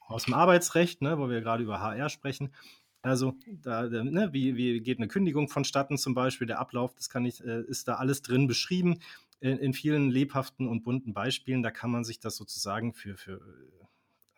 aus 0.07 0.25
dem 0.25 0.33
Arbeitsrecht, 0.33 1.01
ne, 1.01 1.17
wo 1.17 1.29
wir 1.29 1.41
gerade 1.41 1.63
über 1.63 1.79
HR 1.79 2.09
sprechen. 2.09 2.53
Also, 3.01 3.33
da, 3.47 3.83
ne, 3.83 4.29
wie, 4.31 4.55
wie 4.55 4.79
geht 4.79 4.99
eine 4.99 5.07
Kündigung 5.07 5.47
vonstatten 5.47 5.97
zum 5.97 6.13
Beispiel, 6.13 6.47
der 6.47 6.59
Ablauf, 6.59 6.93
das 6.93 7.09
kann 7.09 7.25
ich, 7.25 7.43
äh, 7.43 7.61
ist 7.61 7.87
da 7.87 7.95
alles 7.95 8.21
drin 8.21 8.47
beschrieben 8.47 8.99
in, 9.39 9.57
in, 9.57 9.73
vielen 9.73 10.11
lebhaften 10.11 10.67
und 10.67 10.83
bunten 10.83 11.13
Beispielen. 11.13 11.63
Da 11.63 11.71
kann 11.71 11.89
man 11.89 12.03
sich 12.03 12.19
das 12.19 12.35
sozusagen 12.35 12.93
für, 12.93 13.17
für 13.17 13.41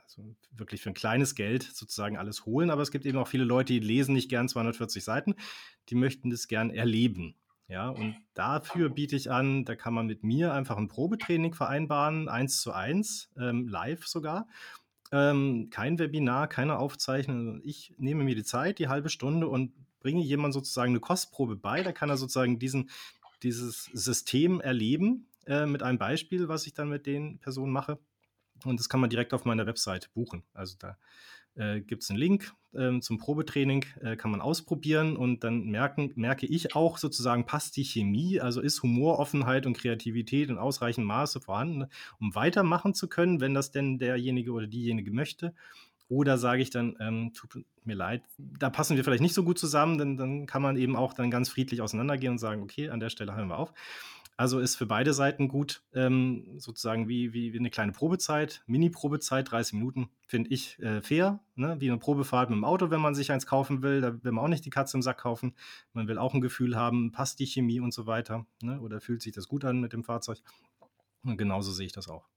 also 0.01 0.35
wirklich 0.55 0.81
für 0.81 0.91
ein 0.91 0.95
kleines 0.95 1.35
Geld 1.35 1.63
sozusagen 1.63 2.17
alles 2.17 2.45
holen. 2.45 2.69
Aber 2.69 2.81
es 2.81 2.91
gibt 2.91 3.05
eben 3.05 3.17
auch 3.17 3.27
viele 3.27 3.43
Leute, 3.43 3.73
die 3.73 3.79
lesen 3.79 4.13
nicht 4.13 4.29
gern 4.29 4.47
240 4.47 5.03
Seiten, 5.03 5.35
die 5.89 5.95
möchten 5.95 6.29
das 6.29 6.47
gern 6.47 6.69
erleben. 6.69 7.35
Ja, 7.67 7.89
und 7.89 8.15
dafür 8.33 8.89
biete 8.89 9.15
ich 9.15 9.31
an, 9.31 9.65
da 9.65 9.75
kann 9.75 9.93
man 9.93 10.05
mit 10.05 10.23
mir 10.23 10.53
einfach 10.53 10.77
ein 10.77 10.89
Probetraining 10.89 11.53
vereinbaren, 11.53 12.27
eins 12.27 12.61
zu 12.61 12.71
eins, 12.71 13.31
ähm, 13.37 13.67
live 13.67 14.05
sogar. 14.05 14.47
Ähm, 15.13 15.69
kein 15.69 15.99
Webinar, 15.99 16.47
keine 16.47 16.79
Aufzeichnung. 16.79 17.61
Ich 17.63 17.93
nehme 17.99 18.23
mir 18.23 18.33
die 18.33 18.43
Zeit, 18.43 18.79
die 18.79 18.87
halbe 18.87 19.09
Stunde 19.09 19.47
und 19.47 19.71
bringe 19.99 20.23
jemand 20.23 20.55
sozusagen 20.55 20.91
eine 20.91 20.99
Kostprobe 20.99 21.55
bei. 21.55 21.83
Da 21.83 21.91
kann 21.91 22.09
er 22.09 22.17
sozusagen 22.17 22.57
diesen, 22.57 22.89
dieses 23.43 23.91
System 23.93 24.59
erleben 24.59 25.27
äh, 25.45 25.67
mit 25.67 25.83
einem 25.83 25.99
Beispiel, 25.99 26.47
was 26.47 26.65
ich 26.65 26.73
dann 26.73 26.89
mit 26.89 27.05
den 27.05 27.37
Personen 27.37 27.71
mache. 27.71 27.99
Und 28.65 28.79
das 28.79 28.89
kann 28.89 29.01
man 29.01 29.11
direkt 29.11 29.35
auf 29.35 29.45
meiner 29.45 29.67
Webseite 29.67 30.09
buchen. 30.15 30.41
Also 30.51 30.77
da 30.79 30.97
äh, 31.55 31.81
gibt 31.81 32.03
es 32.03 32.09
einen 32.09 32.19
Link 32.19 32.53
äh, 32.73 32.99
zum 32.99 33.17
Probetraining, 33.17 33.85
äh, 34.01 34.15
kann 34.15 34.31
man 34.31 34.41
ausprobieren 34.41 35.15
und 35.15 35.43
dann 35.43 35.65
merken, 35.65 36.11
merke 36.15 36.45
ich 36.45 36.75
auch 36.75 36.97
sozusagen, 36.97 37.45
passt 37.45 37.77
die 37.77 37.83
Chemie, 37.83 38.39
also 38.39 38.61
ist 38.61 38.81
Humor, 38.83 39.19
Offenheit 39.19 39.65
und 39.65 39.77
Kreativität 39.77 40.49
in 40.49 40.57
ausreichendem 40.57 41.07
Maße 41.07 41.41
vorhanden, 41.41 41.85
um 42.19 42.35
weitermachen 42.35 42.93
zu 42.93 43.07
können, 43.07 43.39
wenn 43.39 43.53
das 43.53 43.71
denn 43.71 43.97
derjenige 43.97 44.51
oder 44.51 44.67
diejenige 44.67 45.11
möchte. 45.11 45.53
Oder 46.09 46.37
sage 46.37 46.61
ich 46.61 46.69
dann, 46.69 46.95
ähm, 46.99 47.31
tut 47.33 47.65
mir 47.85 47.95
leid, 47.95 48.23
da 48.37 48.69
passen 48.69 48.97
wir 48.97 49.03
vielleicht 49.03 49.21
nicht 49.21 49.33
so 49.33 49.43
gut 49.43 49.57
zusammen, 49.57 49.97
denn 49.97 50.17
dann 50.17 50.45
kann 50.45 50.61
man 50.61 50.77
eben 50.77 50.95
auch 50.95 51.13
dann 51.13 51.31
ganz 51.31 51.49
friedlich 51.49 51.81
auseinandergehen 51.81 52.33
und 52.33 52.37
sagen, 52.39 52.61
okay, 52.61 52.89
an 52.89 52.99
der 52.99 53.09
Stelle 53.09 53.35
hören 53.35 53.47
wir 53.47 53.57
auf. 53.57 53.73
Also 54.35 54.59
ist 54.59 54.75
für 54.75 54.87
beide 54.87 55.13
Seiten 55.13 55.47
gut, 55.47 55.83
ähm, 55.93 56.55
sozusagen 56.57 57.07
wie, 57.07 57.33
wie, 57.33 57.53
wie, 57.53 57.59
eine 57.59 57.69
kleine 57.69 57.91
Probezeit, 57.91 58.63
Mini-Probezeit, 58.65 59.51
30 59.51 59.73
Minuten, 59.73 60.09
finde 60.25 60.49
ich 60.49 60.79
äh, 60.79 61.01
fair. 61.01 61.39
Ne? 61.55 61.75
Wie 61.79 61.89
eine 61.89 61.99
Probefahrt 61.99 62.49
mit 62.49 62.57
dem 62.57 62.65
Auto, 62.65 62.89
wenn 62.89 63.01
man 63.01 63.13
sich 63.13 63.31
eins 63.31 63.45
kaufen 63.45 63.83
will. 63.83 64.01
Da 64.01 64.23
will 64.23 64.31
man 64.31 64.43
auch 64.43 64.49
nicht 64.49 64.65
die 64.65 64.71
Katze 64.71 64.97
im 64.97 65.03
Sack 65.03 65.19
kaufen. 65.19 65.53
Man 65.93 66.07
will 66.07 66.17
auch 66.17 66.33
ein 66.33 66.41
Gefühl 66.41 66.75
haben, 66.75 67.11
passt 67.11 67.39
die 67.39 67.45
Chemie 67.45 67.79
und 67.79 67.93
so 67.93 68.07
weiter. 68.07 68.45
Ne? 68.61 68.79
Oder 68.81 69.01
fühlt 69.01 69.21
sich 69.21 69.33
das 69.33 69.47
gut 69.47 69.65
an 69.65 69.79
mit 69.79 69.93
dem 69.93 70.03
Fahrzeug. 70.03 70.39
Und 71.23 71.37
genauso 71.37 71.71
sehe 71.71 71.85
ich 71.85 71.93
das 71.93 72.09
auch. 72.09 72.27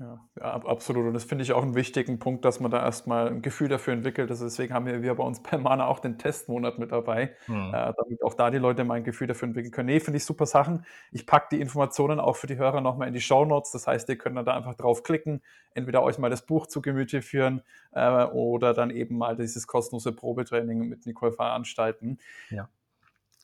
Ja, 0.00 0.18
absolut. 0.40 1.06
Und 1.06 1.12
das 1.12 1.24
finde 1.24 1.44
ich 1.44 1.52
auch 1.52 1.62
einen 1.62 1.74
wichtigen 1.74 2.18
Punkt, 2.18 2.46
dass 2.46 2.58
man 2.58 2.70
da 2.70 2.82
erstmal 2.82 3.28
ein 3.28 3.42
Gefühl 3.42 3.68
dafür 3.68 3.92
entwickelt. 3.92 4.30
Also 4.30 4.44
deswegen 4.44 4.72
haben 4.72 4.86
wir, 4.86 5.02
wir 5.02 5.14
bei 5.14 5.22
uns 5.22 5.42
bei 5.42 5.58
Mana 5.58 5.88
auch 5.88 5.98
den 5.98 6.16
Testmonat 6.16 6.78
mit 6.78 6.90
dabei, 6.90 7.34
mhm. 7.46 7.68
äh, 7.74 7.92
damit 7.94 8.22
auch 8.24 8.32
da 8.32 8.50
die 8.50 8.56
Leute 8.56 8.82
mal 8.84 8.94
ein 8.94 9.04
Gefühl 9.04 9.26
dafür 9.26 9.48
entwickeln 9.48 9.72
können. 9.72 9.88
Nee, 9.88 10.00
finde 10.00 10.16
ich 10.16 10.24
super 10.24 10.46
Sachen. 10.46 10.86
Ich 11.12 11.26
packe 11.26 11.48
die 11.54 11.60
Informationen 11.60 12.18
auch 12.18 12.36
für 12.36 12.46
die 12.46 12.56
Hörer 12.56 12.80
nochmal 12.80 13.08
in 13.08 13.14
die 13.14 13.20
Show 13.20 13.44
Notes. 13.44 13.72
Das 13.72 13.86
heißt, 13.86 14.08
ihr 14.08 14.16
könnt 14.16 14.36
da 14.38 14.56
einfach 14.56 14.74
draufklicken, 14.74 15.42
entweder 15.74 16.02
euch 16.02 16.16
mal 16.16 16.30
das 16.30 16.46
Buch 16.46 16.66
zu 16.66 16.80
Gemüte 16.80 17.20
führen 17.20 17.60
äh, 17.92 18.24
oder 18.24 18.72
dann 18.72 18.88
eben 18.88 19.18
mal 19.18 19.36
dieses 19.36 19.66
kostenlose 19.66 20.12
Probetraining 20.12 20.88
mit 20.88 21.04
Nicole 21.04 21.32
veranstalten. 21.32 22.16
Ja. 22.48 22.70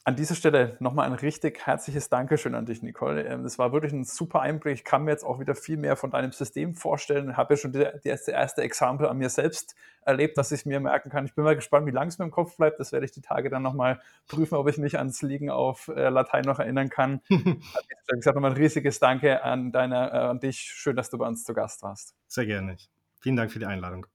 An 0.08 0.14
dieser 0.14 0.36
Stelle 0.36 0.76
nochmal 0.78 1.06
ein 1.06 1.14
richtig 1.14 1.66
herzliches 1.66 2.08
Dankeschön 2.08 2.54
an 2.54 2.64
dich, 2.64 2.80
Nicole. 2.80 3.24
Ähm, 3.24 3.42
das 3.42 3.58
war 3.58 3.72
wirklich 3.72 3.92
ein 3.92 4.04
super 4.04 4.40
Einblick. 4.40 4.74
Ich 4.74 4.84
kann 4.84 5.02
mir 5.02 5.10
jetzt 5.10 5.24
auch 5.24 5.40
wieder 5.40 5.56
viel 5.56 5.76
mehr 5.76 5.96
von 5.96 6.12
deinem 6.12 6.30
System 6.30 6.76
vorstellen. 6.76 7.30
Ich 7.30 7.36
habe 7.36 7.54
ja 7.54 7.58
schon 7.58 7.72
das 7.72 8.28
erste 8.28 8.62
Exempel 8.62 9.08
an 9.08 9.18
mir 9.18 9.30
selbst 9.30 9.74
erlebt, 10.02 10.38
dass 10.38 10.52
ich 10.52 10.60
es 10.60 10.64
mir 10.64 10.78
merken 10.78 11.10
kann. 11.10 11.26
Ich 11.26 11.34
bin 11.34 11.42
mal 11.42 11.56
gespannt, 11.56 11.88
wie 11.88 11.90
lange 11.90 12.06
es 12.06 12.20
mir 12.20 12.24
im 12.24 12.30
Kopf 12.30 12.56
bleibt. 12.56 12.78
Das 12.78 12.92
werde 12.92 13.04
ich 13.04 13.10
die 13.10 13.20
Tage 13.20 13.50
dann 13.50 13.64
nochmal 13.64 14.00
prüfen, 14.28 14.54
ob 14.54 14.68
ich 14.68 14.78
mich 14.78 14.96
ans 14.96 15.22
Liegen 15.22 15.50
auf 15.50 15.88
äh, 15.88 16.08
Latein 16.08 16.44
noch 16.44 16.60
erinnern 16.60 16.88
kann. 16.88 17.20
ich 17.28 18.22
sage 18.22 18.36
nochmal 18.36 18.52
ein 18.52 18.56
riesiges 18.56 19.00
Danke 19.00 19.42
an, 19.42 19.72
deine, 19.72 20.12
äh, 20.12 20.18
an 20.18 20.38
dich. 20.38 20.58
Schön, 20.60 20.94
dass 20.94 21.10
du 21.10 21.18
bei 21.18 21.26
uns 21.26 21.42
zu 21.42 21.52
Gast 21.52 21.82
warst. 21.82 22.14
Sehr 22.28 22.46
gerne. 22.46 22.76
Vielen 23.18 23.34
Dank 23.34 23.50
für 23.50 23.58
die 23.58 23.66
Einladung. 23.66 24.06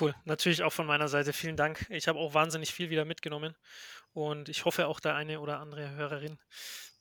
Cool, 0.00 0.12
natürlich 0.24 0.64
auch 0.64 0.72
von 0.72 0.86
meiner 0.86 1.06
Seite 1.06 1.32
vielen 1.32 1.54
Dank. 1.54 1.86
Ich 1.88 2.08
habe 2.08 2.18
auch 2.18 2.34
wahnsinnig 2.34 2.74
viel 2.74 2.90
wieder 2.90 3.04
mitgenommen 3.04 3.54
und 4.14 4.48
ich 4.48 4.64
hoffe 4.64 4.86
auch 4.86 5.00
der 5.00 5.14
eine 5.16 5.40
oder 5.40 5.60
andere 5.60 5.90
Hörerin, 5.90 6.38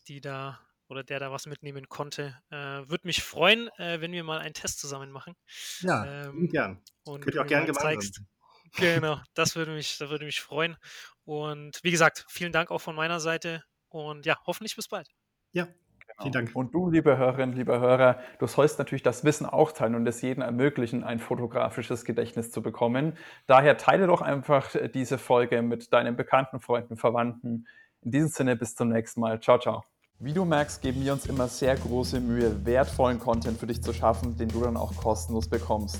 die 0.07 0.19
da 0.19 0.59
oder 0.89 1.03
der 1.03 1.19
da 1.19 1.31
was 1.31 1.45
mitnehmen 1.45 1.87
konnte. 1.87 2.37
Äh, 2.49 2.55
Würde 2.55 3.07
mich 3.07 3.23
freuen, 3.23 3.69
äh, 3.77 4.01
wenn 4.01 4.11
wir 4.11 4.23
mal 4.23 4.39
einen 4.39 4.53
Test 4.53 4.79
zusammen 4.79 5.11
machen. 5.11 5.35
Ja, 5.79 6.25
ähm, 6.25 6.49
gern. 6.49 6.81
Und 7.05 7.21
Könnt 7.21 7.35
ihr 7.35 7.41
auch 7.41 7.47
gerne 7.47 7.65
gemeinsam. 7.65 8.01
Zeigst. 8.01 8.21
Genau, 8.75 9.21
das 9.35 9.55
würde 9.55 9.71
mich, 9.71 9.99
das 9.99 10.09
würde 10.09 10.25
mich 10.25 10.41
freuen. 10.41 10.77
Und 11.25 11.79
wie 11.83 11.91
gesagt, 11.91 12.25
vielen 12.27 12.51
Dank 12.51 12.71
auch 12.71 12.79
von 12.79 12.95
meiner 12.95 13.19
Seite 13.19 13.63
und 13.89 14.25
ja, 14.25 14.35
hoffentlich 14.47 14.75
bis 14.75 14.87
bald. 14.87 15.07
Ja, 15.51 15.67
Vielen 16.21 16.33
Dank. 16.33 16.51
Und 16.53 16.73
du, 16.73 16.89
liebe 16.89 17.17
Hörerinnen, 17.17 17.55
lieber 17.55 17.79
Hörer, 17.79 18.19
du 18.39 18.47
sollst 18.47 18.79
natürlich 18.79 19.03
das 19.03 19.23
Wissen 19.23 19.45
auch 19.45 19.71
teilen 19.71 19.95
und 19.95 20.07
es 20.07 20.21
jedem 20.21 20.43
ermöglichen, 20.43 21.03
ein 21.03 21.19
fotografisches 21.19 22.05
Gedächtnis 22.05 22.51
zu 22.51 22.61
bekommen. 22.61 23.13
Daher 23.47 23.77
teile 23.77 24.07
doch 24.07 24.21
einfach 24.21 24.69
diese 24.93 25.17
Folge 25.17 25.61
mit 25.61 25.91
deinen 25.91 26.15
Bekannten, 26.15 26.59
Freunden, 26.59 26.97
Verwandten. 26.97 27.67
In 28.01 28.11
diesem 28.11 28.29
Sinne, 28.29 28.55
bis 28.55 28.75
zum 28.75 28.89
nächsten 28.89 29.21
Mal. 29.21 29.39
Ciao, 29.39 29.57
ciao. 29.57 29.83
Wie 30.19 30.33
du 30.33 30.45
merkst, 30.45 30.81
geben 30.81 31.03
wir 31.03 31.11
uns 31.11 31.25
immer 31.25 31.47
sehr 31.47 31.75
große 31.75 32.19
Mühe, 32.19 32.65
wertvollen 32.65 33.19
Content 33.19 33.59
für 33.59 33.67
dich 33.67 33.81
zu 33.81 33.91
schaffen, 33.91 34.37
den 34.37 34.47
du 34.49 34.61
dann 34.61 34.77
auch 34.77 34.95
kostenlos 34.95 35.49
bekommst. 35.49 35.99